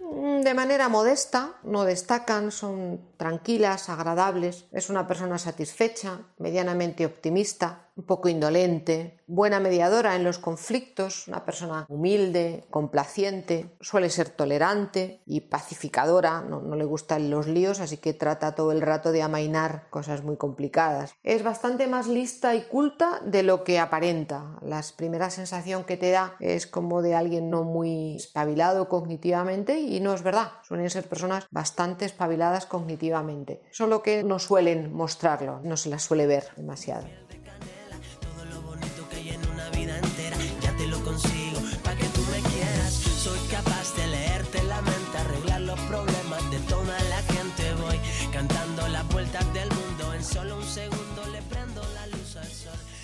Mm, 0.00 0.40
de 0.40 0.54
manera 0.54 0.88
modesta, 0.88 1.52
no 1.62 1.84
destacan, 1.84 2.50
son 2.50 3.00
tranquilas, 3.16 3.88
agradables, 3.88 4.64
es 4.72 4.90
una 4.90 5.06
persona 5.06 5.38
satisfecha, 5.38 6.22
medianamente 6.38 7.06
optimista, 7.06 7.87
un 7.98 8.04
poco 8.04 8.28
indolente, 8.28 9.18
buena 9.26 9.58
mediadora 9.58 10.14
en 10.14 10.22
los 10.22 10.38
conflictos, 10.38 11.26
una 11.26 11.44
persona 11.44 11.84
humilde, 11.88 12.64
complaciente, 12.70 13.76
suele 13.80 14.08
ser 14.08 14.30
tolerante 14.30 15.20
y 15.26 15.40
pacificadora, 15.40 16.40
no, 16.40 16.76
le 16.76 16.84
gustan 16.84 17.28
los 17.28 17.48
líos, 17.48 17.80
así 17.80 17.96
que 17.96 18.14
trata 18.14 18.54
todo 18.54 18.70
el 18.70 18.80
rato 18.80 19.10
de 19.10 19.22
amainar 19.22 19.88
cosas 19.90 20.22
muy 20.22 20.36
complicadas. 20.36 21.12
Es 21.24 21.42
bastante 21.42 21.88
más 21.88 22.06
lista 22.06 22.54
y 22.54 22.62
culta 22.62 23.20
de 23.24 23.42
lo 23.42 23.64
que 23.64 23.80
aparenta. 23.80 24.58
La 24.62 24.80
primera 24.96 25.28
sensación 25.28 25.82
que 25.82 25.96
te 25.96 26.12
da 26.12 26.36
es 26.38 26.68
como 26.68 27.02
de 27.02 27.16
alguien 27.16 27.50
no 27.50 27.64
muy 27.64 28.14
espabilado 28.14 28.88
cognitivamente 28.88 29.80
y 29.80 29.98
no 29.98 30.14
es 30.14 30.22
verdad, 30.22 30.52
suelen 30.62 30.88
ser 30.88 31.08
personas 31.08 31.48
bastante 31.50 32.04
espabiladas 32.04 32.64
cognitivamente, 32.66 33.60
solo 33.72 34.02
que 34.02 34.22
no 34.22 34.38
suelen 34.38 34.92
mostrarlo, 34.92 35.60
no 35.64 35.76
se 35.76 35.90
las 35.90 36.04
suele 36.04 36.28
ver 36.28 36.44
demasiado. 36.56 37.27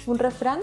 ¿Un 0.07 0.19
refrán? 0.19 0.61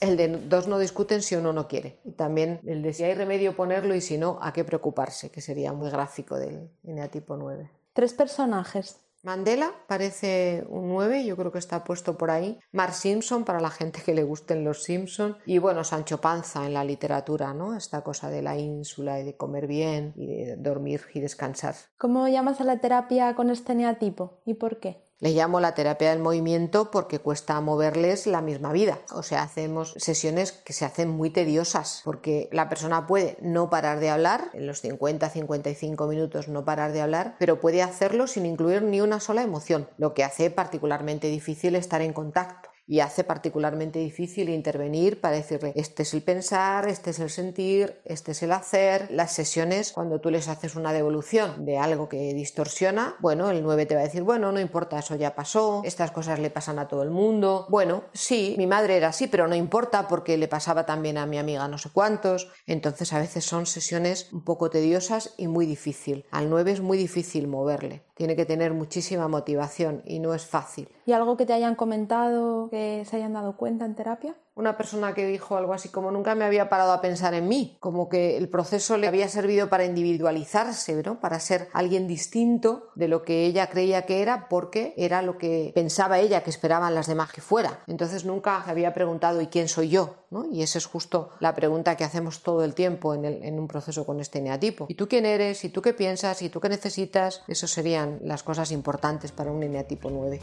El 0.00 0.16
de 0.16 0.28
dos 0.28 0.66
no 0.66 0.78
discuten 0.78 1.22
si 1.22 1.36
uno 1.36 1.52
no 1.52 1.68
quiere. 1.68 2.00
Y 2.04 2.12
también 2.12 2.60
el 2.66 2.82
de 2.82 2.92
si 2.92 3.04
hay 3.04 3.14
remedio 3.14 3.54
ponerlo 3.54 3.94
y 3.94 4.00
si 4.00 4.18
no, 4.18 4.38
a 4.42 4.52
qué 4.52 4.64
preocuparse, 4.64 5.30
que 5.30 5.40
sería 5.40 5.72
muy 5.72 5.90
gráfico 5.90 6.36
del 6.36 6.70
eneatipo 6.82 7.36
9. 7.36 7.70
Tres 7.92 8.14
personajes. 8.14 8.98
Mandela 9.22 9.70
parece 9.86 10.64
un 10.70 10.88
9, 10.88 11.24
yo 11.26 11.36
creo 11.36 11.52
que 11.52 11.58
está 11.58 11.84
puesto 11.84 12.16
por 12.16 12.30
ahí. 12.30 12.58
Mark 12.72 12.94
Simpson, 12.94 13.44
para 13.44 13.60
la 13.60 13.70
gente 13.70 14.00
que 14.02 14.14
le 14.14 14.24
gusten 14.24 14.64
los 14.64 14.82
Simpson. 14.82 15.36
Y 15.44 15.58
bueno, 15.58 15.84
Sancho 15.84 16.20
Panza 16.20 16.66
en 16.66 16.72
la 16.72 16.84
literatura, 16.84 17.52
¿no? 17.52 17.76
Esta 17.76 18.02
cosa 18.02 18.30
de 18.30 18.40
la 18.42 18.56
ínsula 18.56 19.20
y 19.20 19.24
de 19.24 19.36
comer 19.36 19.66
bien 19.66 20.14
y 20.16 20.26
de 20.26 20.56
dormir 20.56 21.02
y 21.12 21.20
descansar. 21.20 21.74
¿Cómo 21.98 22.26
llamas 22.28 22.60
a 22.60 22.64
la 22.64 22.80
terapia 22.80 23.34
con 23.34 23.50
este 23.50 23.72
eneatipo 23.72 24.40
y 24.46 24.54
por 24.54 24.80
qué? 24.80 25.04
Le 25.22 25.32
llamo 25.32 25.60
la 25.60 25.74
terapia 25.74 26.08
del 26.08 26.18
movimiento 26.18 26.90
porque 26.90 27.18
cuesta 27.18 27.60
moverles 27.60 28.26
la 28.26 28.40
misma 28.40 28.72
vida. 28.72 29.00
O 29.12 29.22
sea, 29.22 29.42
hacemos 29.42 29.92
sesiones 29.98 30.52
que 30.52 30.72
se 30.72 30.86
hacen 30.86 31.10
muy 31.10 31.28
tediosas 31.28 32.00
porque 32.06 32.48
la 32.52 32.70
persona 32.70 33.06
puede 33.06 33.36
no 33.42 33.68
parar 33.68 34.00
de 34.00 34.08
hablar, 34.08 34.48
en 34.54 34.66
los 34.66 34.82
50-55 34.82 36.08
minutos 36.08 36.48
no 36.48 36.64
parar 36.64 36.92
de 36.92 37.02
hablar, 37.02 37.36
pero 37.38 37.60
puede 37.60 37.82
hacerlo 37.82 38.26
sin 38.26 38.46
incluir 38.46 38.80
ni 38.80 39.02
una 39.02 39.20
sola 39.20 39.42
emoción, 39.42 39.90
lo 39.98 40.14
que 40.14 40.24
hace 40.24 40.50
particularmente 40.50 41.28
difícil 41.28 41.76
estar 41.76 42.00
en 42.00 42.14
contacto 42.14 42.69
y 42.90 42.98
hace 42.98 43.22
particularmente 43.22 44.00
difícil 44.00 44.48
intervenir 44.48 45.20
para 45.20 45.36
decirle 45.36 45.72
este 45.76 46.02
es 46.02 46.12
el 46.12 46.22
pensar, 46.22 46.88
este 46.88 47.10
es 47.10 47.20
el 47.20 47.30
sentir, 47.30 48.00
este 48.04 48.32
es 48.32 48.42
el 48.42 48.50
hacer. 48.50 49.06
Las 49.12 49.30
sesiones, 49.30 49.92
cuando 49.92 50.20
tú 50.20 50.28
les 50.28 50.48
haces 50.48 50.74
una 50.74 50.92
devolución 50.92 51.64
de 51.64 51.78
algo 51.78 52.08
que 52.08 52.34
distorsiona, 52.34 53.14
bueno, 53.20 53.48
el 53.50 53.62
9 53.62 53.86
te 53.86 53.94
va 53.94 54.00
a 54.00 54.04
decir, 54.04 54.24
bueno, 54.24 54.50
no 54.50 54.58
importa, 54.58 54.98
eso 54.98 55.14
ya 55.14 55.36
pasó, 55.36 55.82
estas 55.84 56.10
cosas 56.10 56.40
le 56.40 56.50
pasan 56.50 56.80
a 56.80 56.88
todo 56.88 57.04
el 57.04 57.10
mundo. 57.10 57.66
Bueno, 57.68 58.02
sí, 58.12 58.56
mi 58.58 58.66
madre 58.66 58.96
era 58.96 59.10
así, 59.10 59.28
pero 59.28 59.46
no 59.46 59.54
importa 59.54 60.08
porque 60.08 60.36
le 60.36 60.48
pasaba 60.48 60.84
también 60.84 61.16
a 61.16 61.26
mi 61.26 61.38
amiga 61.38 61.68
no 61.68 61.78
sé 61.78 61.90
cuántos. 61.92 62.48
Entonces 62.66 63.12
a 63.12 63.20
veces 63.20 63.44
son 63.44 63.66
sesiones 63.66 64.32
un 64.32 64.42
poco 64.42 64.68
tediosas 64.68 65.34
y 65.38 65.46
muy 65.46 65.64
difícil. 65.64 66.26
Al 66.32 66.50
9 66.50 66.72
es 66.72 66.80
muy 66.80 66.98
difícil 66.98 67.46
moverle 67.46 68.02
tiene 68.20 68.36
que 68.36 68.44
tener 68.44 68.74
muchísima 68.74 69.28
motivación 69.28 70.02
y 70.04 70.18
no 70.18 70.34
es 70.34 70.44
fácil. 70.44 70.90
¿Y 71.10 71.12
algo 71.12 71.36
que 71.36 71.44
te 71.44 71.52
hayan 71.52 71.74
comentado, 71.74 72.70
que 72.70 73.04
se 73.04 73.16
hayan 73.16 73.32
dado 73.32 73.56
cuenta 73.56 73.84
en 73.84 73.96
terapia? 73.96 74.36
una 74.60 74.76
persona 74.76 75.14
que 75.14 75.26
dijo 75.26 75.56
algo 75.56 75.72
así 75.72 75.88
como 75.88 76.10
nunca 76.10 76.34
me 76.34 76.44
había 76.44 76.68
parado 76.68 76.92
a 76.92 77.00
pensar 77.00 77.34
en 77.34 77.48
mí, 77.48 77.78
como 77.80 78.08
que 78.08 78.36
el 78.36 78.48
proceso 78.48 78.98
le 78.98 79.08
había 79.08 79.28
servido 79.28 79.68
para 79.68 79.86
individualizarse, 79.86 81.02
¿no? 81.02 81.18
para 81.18 81.40
ser 81.40 81.68
alguien 81.72 82.06
distinto 82.06 82.90
de 82.94 83.08
lo 83.08 83.22
que 83.22 83.46
ella 83.46 83.68
creía 83.68 84.02
que 84.02 84.20
era, 84.20 84.48
porque 84.48 84.92
era 84.96 85.22
lo 85.22 85.38
que 85.38 85.72
pensaba 85.74 86.18
ella 86.18 86.42
que 86.42 86.50
esperaban 86.50 86.94
las 86.94 87.06
demás 87.06 87.32
que 87.32 87.40
fuera. 87.40 87.80
Entonces 87.86 88.24
nunca 88.24 88.62
se 88.64 88.70
había 88.70 88.92
preguntado 88.92 89.40
¿y 89.40 89.46
quién 89.46 89.66
soy 89.66 89.88
yo? 89.88 90.16
¿no? 90.30 90.44
Y 90.44 90.62
esa 90.62 90.78
es 90.78 90.86
justo 90.86 91.30
la 91.40 91.54
pregunta 91.54 91.96
que 91.96 92.04
hacemos 92.04 92.42
todo 92.42 92.62
el 92.62 92.74
tiempo 92.74 93.14
en, 93.14 93.58
un 93.58 93.66
proceso 93.66 94.04
con 94.04 94.20
este 94.20 94.38
eneatipo. 94.38 94.86
¿Y 94.88 94.94
tú 94.94 95.08
quién 95.08 95.24
eres? 95.24 95.64
¿Y 95.64 95.70
tú 95.70 95.80
qué 95.80 95.94
piensas? 95.94 96.42
¿Y 96.42 96.50
tú 96.50 96.60
qué 96.60 96.68
necesitas? 96.68 97.42
Eso 97.48 97.66
serían 97.66 98.18
las 98.22 98.42
cosas 98.42 98.70
importantes 98.72 99.32
para 99.32 99.50
un 99.50 99.62
eneatipo 99.62 100.10
9. 100.10 100.40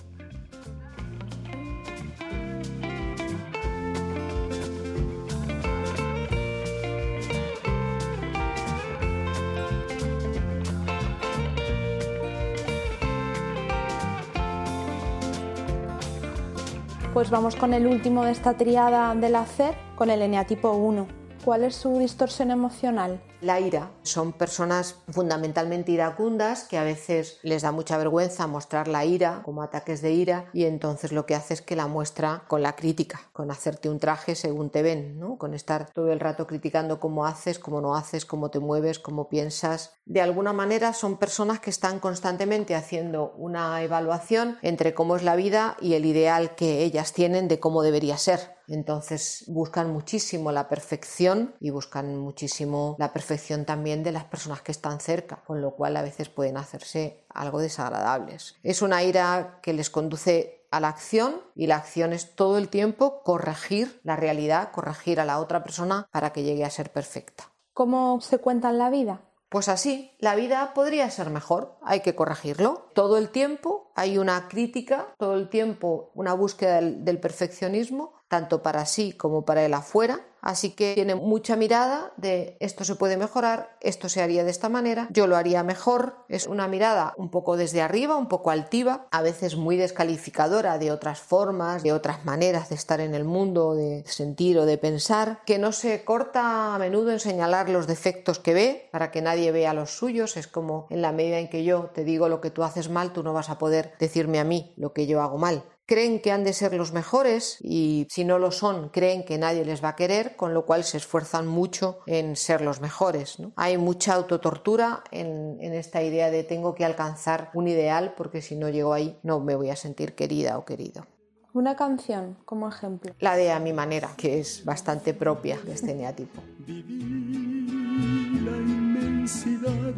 Pues 17.17 17.31
vamos 17.31 17.55
con 17.55 17.74
el 17.74 17.88
último 17.88 18.25
de 18.25 18.31
esta 18.31 18.57
triada 18.57 19.15
del 19.15 19.38
hacer, 19.38 19.74
con 19.95 20.12
el 20.12 20.21
eneatipo 20.21 20.74
1. 20.74 21.07
¿Cuál 21.43 21.63
es 21.63 21.74
su 21.74 21.97
distorsión 21.97 22.51
emocional? 22.51 23.19
La 23.39 23.60
ira. 23.60 23.91
Son 24.01 24.34
personas 24.34 24.96
fundamentalmente 25.10 25.91
iracundas 25.91 26.63
que 26.63 26.79
a 26.79 26.84
veces 26.84 27.38
les 27.44 27.62
da 27.62 27.72
mucha 27.72 27.96
vergüenza 28.00 28.48
mostrar 28.48 28.88
la 28.88 29.06
ira 29.06 29.44
como 29.46 29.62
ataques 29.62 30.01
de 30.01 30.12
ira 30.12 30.50
y 30.53 30.65
entonces 30.65 31.12
lo 31.12 31.27
que 31.27 31.36
hace 31.36 31.53
es 31.53 31.62
que 31.62 31.75
la 31.75 31.86
muestra 31.86 32.46
con 32.48 32.63
la 32.63 32.75
crítica, 32.75 33.29
con 33.34 33.51
hacerte 33.51 33.89
un 33.89 34.00
traje 34.00 34.34
según 34.34 34.72
te 34.72 34.82
ven, 34.82 35.20
¿no? 35.20 35.38
con 35.38 35.53
estar 35.53 35.91
todo 35.91 36.12
el 36.12 36.20
rato 36.20 36.48
criticando 36.48 37.00
cómo 37.00 37.27
haces, 37.27 37.60
cómo 37.60 37.79
no 37.79 37.96
haces, 37.96 38.25
cómo 38.25 38.50
te 38.50 38.60
mueves, 38.60 38.98
cómo 38.98 39.29
piensas. 39.29 39.94
De 40.06 40.22
alguna 40.22 40.51
manera 40.51 40.94
son 40.94 41.17
personas 41.17 41.60
que 41.60 41.70
están 41.70 42.00
constantemente 42.00 42.74
haciendo 42.74 43.34
una 43.38 43.84
evaluación 43.84 44.58
entre 44.63 44.96
cómo 44.96 45.15
es 45.15 45.22
la 45.22 45.36
vida 45.36 45.77
y 45.79 45.94
el 45.94 46.06
ideal 46.06 46.56
que 46.56 46.84
ellas 46.84 47.13
tienen 47.13 47.48
de 47.48 47.60
cómo 47.60 47.84
debería 47.84 48.17
ser. 48.17 48.58
Entonces 48.67 49.46
buscan 49.48 49.94
muchísimo 49.94 50.51
la 50.51 50.67
perfección 50.67 51.56
y 51.62 51.70
buscan 51.70 52.17
muchísimo 52.17 52.98
la 53.00 53.13
perfección 53.13 53.26
también 53.65 54.03
de 54.03 54.12
las 54.12 54.25
personas 54.25 54.62
que 54.62 54.72
están 54.72 55.00
cerca, 55.00 55.43
con 55.46 55.62
lo 55.62 55.72
cual 55.72 55.98
a 55.98 56.01
veces 56.01 56.29
pueden 56.29 56.57
hacerse 56.57 57.25
algo 57.29 57.60
desagradables. 57.60 58.55
Es 58.63 58.81
una 58.81 59.03
ira 59.03 59.60
que 59.62 59.74
les 59.74 59.89
conduce 59.89 60.67
a 60.72 60.79
la 60.79 60.89
acción 60.89 61.41
y 61.55 61.67
la 61.67 61.77
acción 61.77 62.13
es 62.13 62.36
todo 62.36 62.57
el 62.57 62.69
tiempo 62.69 63.24
corregir 63.24 64.00
la 64.03 64.15
realidad, 64.15 64.72
corregir 64.72 65.19
a 65.19 65.25
la 65.25 65.39
otra 65.39 65.63
persona 65.63 66.07
para 66.12 66.31
que 66.31 66.43
llegue 66.43 66.65
a 66.65 66.69
ser 66.69 66.91
perfecta. 66.91 67.51
¿Cómo 67.74 68.19
se 68.22 68.39
cuenta 68.39 68.69
en 68.69 68.77
la 68.77 68.89
vida? 68.89 69.22
Pues 69.50 69.69
así, 69.69 70.12
la 70.19 70.36
vida 70.36 70.74
podría 70.74 71.10
ser 71.10 71.29
mejor, 71.29 71.77
hay 71.81 72.01
que 72.01 72.15
corregirlo. 72.15 72.89
Todo 72.93 73.17
el 73.17 73.29
tiempo 73.29 73.91
hay 73.96 74.17
una 74.17 74.50
crítica, 74.50 75.13
todo 75.17 75.36
el 75.36 75.48
tiempo 75.48 76.12
una 76.15 76.34
búsqueda 76.34 76.81
del, 76.81 77.19
perfeccionismo, 77.19 78.13
tanto 78.27 78.62
para 78.62 78.86
sí 78.86 79.13
como 79.13 79.46
para 79.46 79.63
el 79.63 79.74
afuera, 79.74 80.19
Así 80.47 80.69
que 80.69 80.93
tiene 80.93 81.15
mucha 81.15 81.57
mirada 81.57 82.13
de 82.15 82.55
esto 82.61 82.85
se 82.85 82.95
puede 82.95 83.17
mejorar, 83.17 83.75
esto 83.81 84.07
se 84.07 84.21
haría 84.21 84.45
de 84.45 84.51
esta 84.51 84.69
manera, 84.69 85.09
yo 85.11 85.27
lo 85.27 85.35
haría 85.35 85.61
mejor. 85.61 86.23
Es 86.29 86.47
una 86.47 86.69
mirada 86.69 87.13
un 87.17 87.29
poco 87.29 87.57
desde 87.57 87.81
arriba, 87.81 88.15
un 88.15 88.29
poco 88.29 88.49
altiva, 88.49 89.09
a 89.11 89.21
veces 89.21 89.57
muy 89.57 89.75
descalificadora 89.75 90.77
de 90.77 90.93
otras 90.93 91.19
formas, 91.19 91.83
de 91.83 91.91
otras 91.91 92.23
maneras 92.23 92.69
de 92.69 92.75
estar 92.75 93.01
en 93.01 93.13
el 93.13 93.25
mundo, 93.25 93.75
de 93.75 94.05
sentir 94.07 94.57
o 94.57 94.65
de 94.65 94.77
pensar, 94.77 95.41
que 95.45 95.59
no 95.59 95.73
se 95.73 96.05
corta 96.05 96.73
a 96.73 96.79
menudo 96.79 97.11
en 97.11 97.19
señalar 97.19 97.67
los 97.67 97.85
defectos 97.85 98.39
que 98.39 98.53
ve 98.53 98.89
para 98.93 99.11
que 99.11 99.21
nadie 99.21 99.51
vea 99.51 99.73
los 99.73 99.97
suyos. 99.97 100.37
Es 100.37 100.47
como 100.47 100.87
en 100.89 101.01
la 101.01 101.11
medida 101.11 101.39
en 101.39 101.49
que 101.49 101.65
yo 101.65 101.89
te 101.93 102.05
digo 102.05 102.29
lo 102.29 102.39
que 102.39 102.51
tú 102.51 102.63
haces 102.63 102.87
mal, 102.87 103.11
tú 103.11 103.21
no 103.21 103.33
vas 103.33 103.49
a 103.49 103.57
poder 103.57 103.95
decirme 103.99 104.39
a 104.39 104.45
mí 104.45 104.73
lo 104.77 104.93
que 104.93 105.07
yo 105.07 105.21
hago 105.21 105.37
mal 105.37 105.65
creen 105.88 106.22
que 106.22 106.32
han 106.32 106.44
de 106.44 106.53
ser 106.53 106.74
los 106.74 106.91
mejores 106.91 107.58
y 107.62 108.06
si 108.12 108.25
no 108.25 108.38
lo 108.38 108.51
son 108.51 108.89
creen 108.89 109.24
que 109.25 109.38
nadie 109.38 109.65
les 109.65 109.84
va 109.84 109.89
a 109.89 109.96
querer, 109.96 110.36
con 110.36 110.53
lo 110.53 110.65
cual 110.65 110.84
se 110.84 110.98
esfuerzan 110.98 111.48
mucho 111.48 112.00
en 112.06 112.36
ser 112.36 112.62
los 112.62 112.82
mejores. 112.82 113.38
Hay 113.56 113.77
mucha 113.77 114.13
autotortura 114.13 115.03
en, 115.12 115.58
en 115.62 115.74
esta 115.74 116.03
idea 116.03 116.29
de 116.29 116.44
tengo 116.44 116.75
que 116.75 116.86
alcanzar 116.86 117.50
un 117.53 117.67
ideal 117.67 118.13
porque 118.15 118.41
si 118.41 118.56
no 118.56 118.70
llego 118.70 118.94
ahí 118.94 119.17
no 119.24 119.39
me 119.39 119.56
voy 119.56 119.70
a 119.70 119.75
sentir 119.75 120.13
querida 120.13 120.58
o 120.58 120.65
querido. 120.65 121.08
Una 121.53 121.75
canción 121.75 122.38
como 122.46 122.67
ejemplo. 122.70 123.15
La 123.20 123.36
de 123.36 123.51
A 123.51 123.60
mi 123.60 123.74
manera, 123.74 124.12
que 124.17 124.39
es 124.39 124.63
bastante 124.63 125.13
propia 125.13 125.58
de 125.63 125.74
este 125.74 125.96
neatipo. 125.96 126.41
la 126.67 128.58
inmensidad 128.58 129.96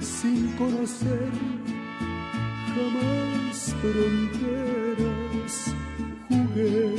sin 0.00 0.56
conocer 0.56 1.65
jamás 2.76 3.74
fronteras 3.80 5.54
jugué 6.28 6.94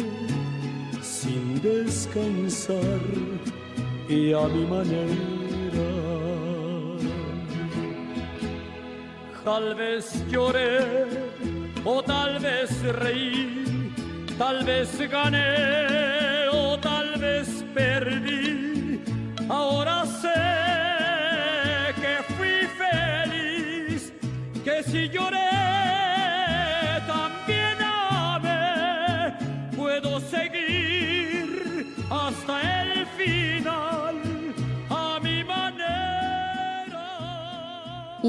sin 1.01 1.61
descansar 1.61 3.01
y 4.09 4.33
a 4.33 4.47
mi 4.47 4.65
manera. 4.65 5.89
Tal 9.43 9.75
vez 9.75 10.03
lloré 10.29 10.79
o 11.85 12.01
tal 12.03 12.39
vez 12.39 12.69
reí, 13.03 13.93
tal 14.37 14.65
vez 14.65 14.89
gané 15.09 16.49
o 16.51 16.77
tal 16.79 17.17
vez 17.19 17.63
perdí. 17.73 18.99
Ahora 19.47 20.05
sé 20.05 20.41
que 22.01 22.13
fui 22.35 22.57
feliz, 22.81 24.11
que 24.65 24.83
si 24.83 25.07
lloré 25.09 25.56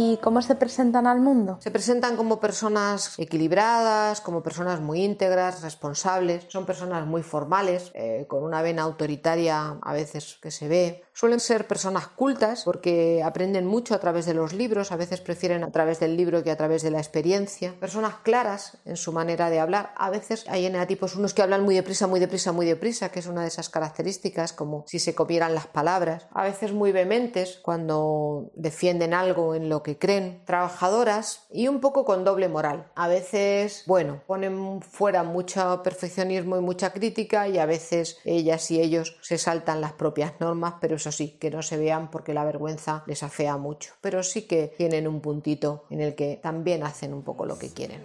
¿Y 0.01 0.17
cómo 0.19 0.43
se 0.43 0.55
presentan 0.55 1.09
al 1.09 1.21
mundo? 1.21 1.59
Se 1.61 1.73
presentan 1.73 2.17
como 2.17 2.39
personas 2.39 3.19
equilibradas, 3.19 4.21
como 4.21 4.45
personas 4.45 4.81
muy 4.81 5.03
íntegras, 5.03 5.61
responsables, 5.63 6.45
son 6.47 6.67
personas 6.67 7.05
muy 7.05 7.25
formales, 7.25 7.91
eh, 7.95 8.25
con 8.29 8.45
una 8.45 8.63
vena 8.63 8.83
autoritaria 8.83 9.77
a 9.83 9.93
veces 9.93 10.39
que 10.41 10.53
se 10.53 10.69
ve. 10.69 11.03
Suelen 11.13 11.41
ser 11.41 11.67
personas 11.67 12.07
cultas 12.07 12.63
porque 12.63 13.25
aprenden 13.25 13.67
mucho 13.67 13.93
a 13.93 13.99
través 13.99 14.25
de 14.25 14.35
los 14.35 14.53
libros, 14.53 14.93
a 14.93 14.97
veces 14.97 15.21
prefieren 15.21 15.65
a 15.65 15.73
través 15.73 15.99
del 15.99 16.17
libro 16.17 16.45
que 16.45 16.53
a 16.53 16.57
través 16.57 16.83
de 16.83 16.93
la 16.93 16.99
experiencia. 16.99 17.75
Personas 17.81 18.15
claras 18.23 18.79
en 18.85 18.97
su 18.97 19.13
manera 19.13 19.51
de 19.51 19.59
hablar. 19.59 19.93
A 19.97 20.11
veces 20.11 20.45
hay 20.47 20.67
eneatipos 20.67 21.17
unos 21.17 21.35
que 21.35 21.43
hablan 21.43 21.65
muy 21.65 21.75
deprisa, 21.75 22.07
muy 22.07 22.21
deprisa, 22.21 22.53
muy 22.53 22.67
deprisa, 22.67 23.09
que 23.09 23.19
es 23.19 23.27
una 23.27 23.43
de 23.43 23.49
esas 23.49 23.69
características, 23.69 24.53
como 24.53 24.85
si 24.87 25.01
se 25.01 25.17
comieran 25.17 25.57
las 25.57 25.67
palabras. 25.67 26.29
A 26.31 26.45
veces 26.45 26.73
muy 26.73 26.93
vehementes 26.93 27.59
cuando 27.65 28.53
defienden 28.55 29.13
algo 29.13 29.57
en 29.57 29.69
lo 29.69 29.83
que 29.83 29.88
creen, 29.97 30.43
trabajadoras 30.45 31.47
y 31.51 31.69
un 31.69 31.81
poco 31.81 32.05
con 32.05 32.25
doble 32.25 32.49
moral. 32.49 32.91
A 32.95 33.09
veces, 33.09 33.85
bueno, 33.87 34.21
ponen 34.27 34.83
fuera 34.83 35.23
mucho 35.23 35.83
perfeccionismo 35.83 36.57
y 36.57 36.61
mucha 36.61 36.93
crítica 36.93 37.49
y 37.49 37.59
a 37.59 37.67
veces 37.67 38.19
ellas 38.25 38.71
y 38.71 38.81
ellos 38.81 39.17
se 39.23 39.39
saltan 39.39 39.81
las 39.81 39.93
propias 39.93 40.35
normas, 40.41 40.75
pero 40.81 40.97
eso 40.97 41.13
sí, 41.13 41.37
que 41.41 41.51
no 41.51 41.63
se 41.63 41.77
vean 41.77 42.11
porque 42.11 42.35
la 42.35 42.45
vergüenza 42.45 43.05
les 43.07 43.23
afea 43.23 43.57
mucho. 43.57 43.95
Pero 44.01 44.23
sí 44.23 44.43
que 44.43 44.75
tienen 44.77 45.07
un 45.07 45.21
puntito 45.21 45.85
en 45.91 46.01
el 46.01 46.15
que 46.15 46.39
también 46.43 46.83
hacen 46.83 47.15
un 47.15 47.23
poco 47.23 47.47
lo 47.47 47.59
que 47.59 47.71
quieren. 47.71 48.03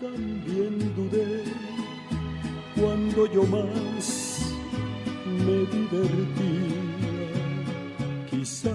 También 0.00 0.94
dudé 0.94 1.44
cuando 2.78 3.26
yo 3.26 3.42
más 3.44 4.40
me 5.24 5.64
divertía. 5.66 6.74
Quizá 8.30 8.74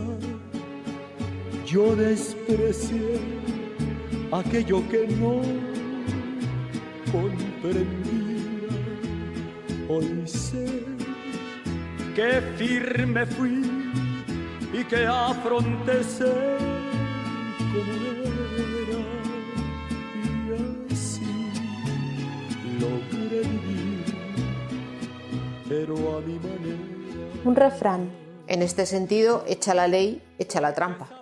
yo 1.70 1.96
desprecié 1.96 3.20
aquello 4.32 4.82
que 4.90 5.06
no 5.08 5.42
comprendía. 7.12 8.70
Hoy 9.88 10.24
sé 10.26 10.84
que 12.16 12.42
firme 12.58 13.26
fui 13.28 13.62
y 14.74 14.84
que 14.84 15.06
afronté 15.06 16.04
ser 16.04 16.58
como 17.72 17.94
era 18.82 19.02
y 20.16 20.92
así 20.92 21.52
logré 22.80 23.42
vivir, 23.42 24.06
pero 25.68 26.18
a 26.18 26.22
mi 26.22 26.34
manera. 26.34 26.78
Un 27.46 27.56
refrán. 27.56 28.10
En 28.48 28.64
este 28.64 28.88
sentido, 28.88 29.44
echa 29.48 29.76
la 29.76 29.88
ley, 29.88 30.24
echa 30.40 30.60
la 30.60 30.74
trampa. 30.74 31.19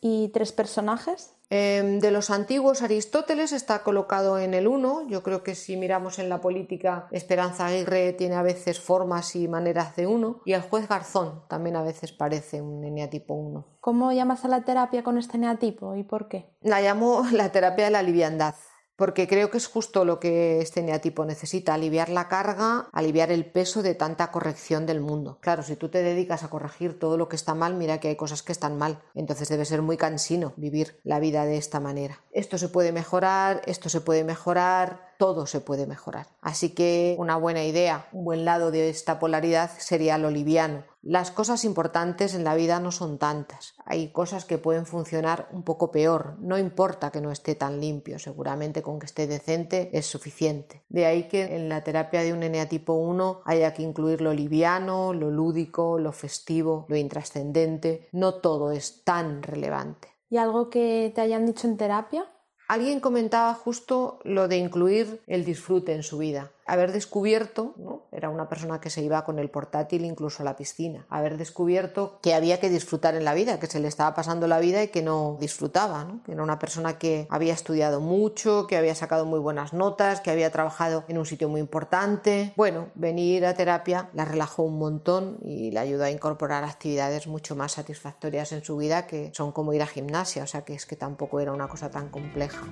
¿Y 0.00 0.28
tres 0.28 0.52
personajes? 0.52 1.34
Em, 1.52 1.98
de 1.98 2.12
los 2.12 2.30
antiguos, 2.30 2.80
Aristóteles 2.80 3.52
está 3.52 3.82
colocado 3.82 4.38
en 4.38 4.54
el 4.54 4.68
1. 4.68 5.08
Yo 5.08 5.24
creo 5.24 5.42
que 5.42 5.56
si 5.56 5.76
miramos 5.76 6.20
en 6.20 6.28
la 6.28 6.40
política, 6.40 7.08
Esperanza 7.10 7.66
Aguirre 7.66 8.12
tiene 8.12 8.36
a 8.36 8.42
veces 8.42 8.78
formas 8.78 9.34
y 9.34 9.48
maneras 9.48 9.96
de 9.96 10.06
uno. 10.06 10.42
Y 10.44 10.52
el 10.52 10.62
juez 10.62 10.88
Garzón 10.88 11.42
también 11.48 11.74
a 11.74 11.82
veces 11.82 12.12
parece 12.12 12.62
un 12.62 12.84
eneatipo 12.84 13.34
1. 13.34 13.66
¿Cómo 13.80 14.12
llamas 14.12 14.44
a 14.44 14.48
la 14.48 14.64
terapia 14.64 15.02
con 15.02 15.18
este 15.18 15.38
eneatipo 15.38 15.96
y 15.96 16.04
por 16.04 16.28
qué? 16.28 16.54
La 16.60 16.80
llamo 16.80 17.24
la 17.32 17.50
terapia 17.50 17.86
de 17.86 17.90
la 17.90 18.02
liviandad 18.02 18.54
porque 19.00 19.26
creo 19.26 19.50
que 19.50 19.56
es 19.56 19.66
justo 19.66 20.04
lo 20.04 20.20
que 20.20 20.60
este 20.60 20.82
neatipo 20.82 21.24
necesita, 21.24 21.72
aliviar 21.72 22.10
la 22.10 22.28
carga, 22.28 22.90
aliviar 22.92 23.32
el 23.32 23.46
peso 23.46 23.82
de 23.82 23.94
tanta 23.94 24.30
corrección 24.30 24.84
del 24.84 25.00
mundo. 25.00 25.38
Claro, 25.40 25.62
si 25.62 25.74
tú 25.74 25.88
te 25.88 26.02
dedicas 26.02 26.44
a 26.44 26.50
corregir 26.50 26.98
todo 26.98 27.16
lo 27.16 27.26
que 27.26 27.36
está 27.36 27.54
mal, 27.54 27.76
mira 27.76 27.98
que 27.98 28.08
hay 28.08 28.16
cosas 28.16 28.42
que 28.42 28.52
están 28.52 28.76
mal, 28.76 29.00
entonces 29.14 29.48
debe 29.48 29.64
ser 29.64 29.80
muy 29.80 29.96
cansino 29.96 30.52
vivir 30.58 31.00
la 31.02 31.18
vida 31.18 31.46
de 31.46 31.56
esta 31.56 31.80
manera. 31.80 32.20
Esto 32.30 32.58
se 32.58 32.68
puede 32.68 32.92
mejorar, 32.92 33.62
esto 33.64 33.88
se 33.88 34.02
puede 34.02 34.22
mejorar, 34.22 35.09
todo 35.20 35.44
se 35.44 35.60
puede 35.60 35.86
mejorar. 35.86 36.28
Así 36.40 36.70
que 36.70 37.14
una 37.18 37.36
buena 37.36 37.62
idea, 37.62 38.08
un 38.10 38.24
buen 38.24 38.46
lado 38.46 38.70
de 38.70 38.88
esta 38.88 39.18
polaridad 39.18 39.70
sería 39.76 40.16
lo 40.16 40.30
liviano. 40.30 40.84
Las 41.02 41.30
cosas 41.30 41.66
importantes 41.66 42.34
en 42.34 42.42
la 42.42 42.54
vida 42.54 42.80
no 42.80 42.90
son 42.90 43.18
tantas. 43.18 43.74
Hay 43.84 44.12
cosas 44.12 44.46
que 44.46 44.56
pueden 44.56 44.86
funcionar 44.86 45.46
un 45.52 45.62
poco 45.62 45.92
peor. 45.92 46.36
No 46.40 46.56
importa 46.56 47.10
que 47.10 47.20
no 47.20 47.30
esté 47.30 47.54
tan 47.54 47.82
limpio, 47.82 48.18
seguramente 48.18 48.80
con 48.80 48.98
que 48.98 49.04
esté 49.04 49.26
decente 49.26 49.90
es 49.92 50.06
suficiente. 50.06 50.84
De 50.88 51.04
ahí 51.04 51.28
que 51.28 51.54
en 51.54 51.68
la 51.68 51.84
terapia 51.84 52.22
de 52.22 52.32
un 52.32 52.42
eneatipo 52.42 52.94
1 52.94 53.42
haya 53.44 53.74
que 53.74 53.82
incluir 53.82 54.22
lo 54.22 54.32
liviano, 54.32 55.12
lo 55.12 55.30
lúdico, 55.30 55.98
lo 55.98 56.12
festivo, 56.12 56.86
lo 56.88 56.96
intrascendente. 56.96 58.08
No 58.12 58.36
todo 58.36 58.72
es 58.72 59.04
tan 59.04 59.42
relevante. 59.42 60.08
¿Y 60.30 60.38
algo 60.38 60.70
que 60.70 61.12
te 61.14 61.20
hayan 61.20 61.44
dicho 61.44 61.66
en 61.66 61.76
terapia? 61.76 62.24
Alguien 62.70 63.00
comentaba 63.00 63.52
justo 63.52 64.20
lo 64.22 64.46
de 64.46 64.56
incluir 64.56 65.20
el 65.26 65.44
disfrute 65.44 65.92
en 65.92 66.04
su 66.04 66.18
vida 66.18 66.52
haber 66.70 66.92
descubierto, 66.92 67.74
¿no? 67.76 68.02
era 68.12 68.28
una 68.28 68.48
persona 68.48 68.80
que 68.80 68.90
se 68.90 69.02
iba 69.02 69.24
con 69.24 69.38
el 69.38 69.50
portátil 69.50 70.04
incluso 70.04 70.42
a 70.42 70.44
la 70.44 70.56
piscina, 70.56 71.06
haber 71.08 71.36
descubierto 71.36 72.18
que 72.22 72.34
había 72.34 72.60
que 72.60 72.68
disfrutar 72.68 73.14
en 73.14 73.24
la 73.24 73.34
vida, 73.34 73.58
que 73.58 73.66
se 73.66 73.80
le 73.80 73.88
estaba 73.88 74.14
pasando 74.14 74.46
la 74.46 74.60
vida 74.60 74.82
y 74.82 74.88
que 74.88 75.02
no 75.02 75.36
disfrutaba, 75.40 76.04
¿no? 76.04 76.20
era 76.28 76.42
una 76.42 76.58
persona 76.58 76.98
que 76.98 77.26
había 77.28 77.54
estudiado 77.54 78.00
mucho, 78.00 78.66
que 78.66 78.76
había 78.76 78.94
sacado 78.94 79.26
muy 79.26 79.40
buenas 79.40 79.72
notas, 79.72 80.20
que 80.20 80.30
había 80.30 80.50
trabajado 80.50 81.04
en 81.08 81.18
un 81.18 81.26
sitio 81.26 81.48
muy 81.48 81.60
importante. 81.60 82.52
Bueno, 82.56 82.88
venir 82.94 83.46
a 83.46 83.54
terapia 83.54 84.10
la 84.12 84.24
relajó 84.24 84.62
un 84.62 84.78
montón 84.78 85.38
y 85.42 85.70
le 85.72 85.80
ayudó 85.80 86.04
a 86.04 86.10
incorporar 86.10 86.62
actividades 86.64 87.26
mucho 87.26 87.56
más 87.56 87.72
satisfactorias 87.72 88.52
en 88.52 88.62
su 88.62 88.76
vida 88.76 89.06
que 89.06 89.32
son 89.34 89.50
como 89.50 89.72
ir 89.72 89.82
a 89.82 89.86
gimnasia, 89.86 90.44
o 90.44 90.46
sea 90.46 90.62
que 90.62 90.74
es 90.74 90.86
que 90.86 90.96
tampoco 90.96 91.40
era 91.40 91.52
una 91.52 91.68
cosa 91.68 91.90
tan 91.90 92.10
compleja. 92.10 92.62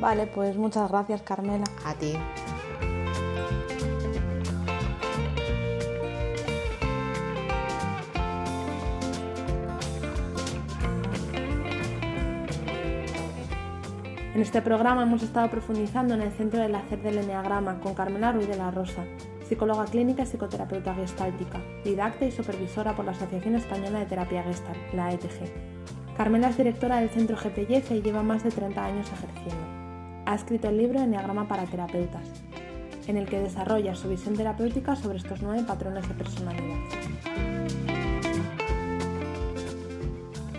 Vale, 0.00 0.26
pues 0.26 0.56
muchas 0.56 0.90
gracias 0.90 1.22
Carmela. 1.22 1.64
A 1.84 1.94
ti. 1.94 2.14
En 14.34 14.42
este 14.42 14.60
programa 14.60 15.02
hemos 15.02 15.22
estado 15.22 15.48
profundizando 15.48 16.12
en 16.12 16.20
el 16.20 16.30
centro 16.30 16.60
del 16.60 16.74
hacer 16.74 17.00
del 17.00 17.16
Enneagrama 17.16 17.80
con 17.80 17.94
Carmela 17.94 18.32
Ruiz 18.32 18.46
de 18.46 18.58
la 18.58 18.70
Rosa, 18.70 19.02
psicóloga 19.48 19.86
clínica 19.86 20.24
y 20.24 20.26
psicoterapeuta 20.26 20.94
gestáltica, 20.94 21.58
didacta 21.82 22.26
y 22.26 22.30
supervisora 22.30 22.94
por 22.94 23.06
la 23.06 23.12
Asociación 23.12 23.54
Española 23.54 24.00
de 24.00 24.04
Terapia 24.04 24.42
Gestalt, 24.42 24.92
la 24.92 25.10
ETG. 25.10 26.16
Carmela 26.18 26.50
es 26.50 26.56
directora 26.58 27.00
del 27.00 27.08
centro 27.08 27.34
GPYF 27.34 27.92
y 27.92 28.02
lleva 28.02 28.22
más 28.22 28.44
de 28.44 28.50
30 28.50 28.84
años 28.84 29.10
ejerciendo. 29.10 29.75
Ha 30.26 30.34
escrito 30.34 30.68
el 30.68 30.76
libro 30.76 31.00
Enneagrama 31.00 31.46
para 31.46 31.66
terapeutas, 31.66 32.28
en 33.06 33.16
el 33.16 33.28
que 33.28 33.38
desarrolla 33.38 33.94
su 33.94 34.08
visión 34.08 34.36
terapéutica 34.36 34.96
sobre 34.96 35.18
estos 35.18 35.40
nueve 35.40 35.62
patrones 35.64 36.08
de 36.08 36.14
personalidad. 36.14 36.78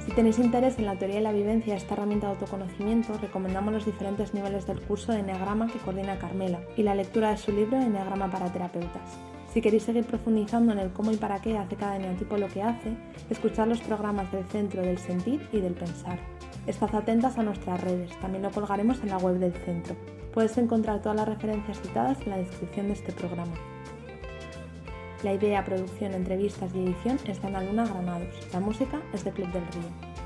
Si 0.06 0.12
tenéis 0.14 0.40
interés 0.40 0.80
en 0.80 0.86
la 0.86 0.98
teoría 0.98 1.20
y 1.20 1.24
la 1.24 1.34
vivencia 1.34 1.74
de 1.74 1.80
esta 1.80 1.96
herramienta 1.96 2.28
de 2.28 2.34
autoconocimiento, 2.34 3.18
recomendamos 3.22 3.74
los 3.74 3.86
diferentes 3.86 4.34
niveles 4.34 4.66
del 4.66 4.80
curso 4.80 5.12
de 5.12 5.20
Enneagrama 5.20 5.68
que 5.68 5.80
coordina 5.80 6.18
Carmela 6.18 6.62
y 6.78 6.84
la 6.84 6.96
lectura 6.96 7.32
de 7.32 7.38
su 7.38 7.52
libro 7.52 7.76
Enneagrama 7.76 8.32
para 8.32 8.52
terapeutas. 8.54 9.20
Si 9.54 9.62
queréis 9.62 9.84
seguir 9.84 10.06
profundizando 10.06 10.72
en 10.72 10.80
el 10.80 10.94
cómo 10.94 11.12
y 11.12 11.18
para 11.18 11.42
qué 11.42 11.58
hace 11.58 11.76
cada 11.76 11.98
eneatipo 11.98 12.38
lo 12.38 12.48
que 12.48 12.64
hace, 12.64 12.96
escuchad 13.30 13.68
los 13.68 13.82
programas 13.82 14.32
del 14.32 14.46
Centro 14.46 14.82
del 14.82 14.98
Sentir 14.98 15.46
y 15.52 15.60
del 15.60 15.74
Pensar. 15.74 16.37
Estad 16.68 16.94
atentas 16.96 17.38
a 17.38 17.44
nuestras 17.44 17.80
redes, 17.80 18.12
también 18.20 18.44
lo 18.44 18.52
colgaremos 18.52 19.00
en 19.02 19.08
la 19.08 19.18
web 19.18 19.40
del 19.40 19.54
centro. 19.54 19.96
Puedes 20.34 20.58
encontrar 20.58 21.02
todas 21.02 21.16
las 21.16 21.28
referencias 21.28 21.80
citadas 21.80 22.20
en 22.22 22.30
la 22.30 22.38
descripción 22.38 22.88
de 22.88 22.94
este 22.94 23.14
programa. 23.14 23.54
La 25.24 25.34
idea, 25.34 25.64
producción, 25.64 26.14
entrevistas 26.14 26.76
y 26.76 26.80
edición 26.80 27.20
es 27.26 27.42
de 27.42 27.48
Ana 27.48 27.64
Luna 27.64 27.88
Granados. 27.88 28.36
La 28.52 28.60
música 28.60 29.02
es 29.14 29.24
de 29.24 29.32
Club 29.32 29.52
del 29.54 29.66
Río. 29.68 30.17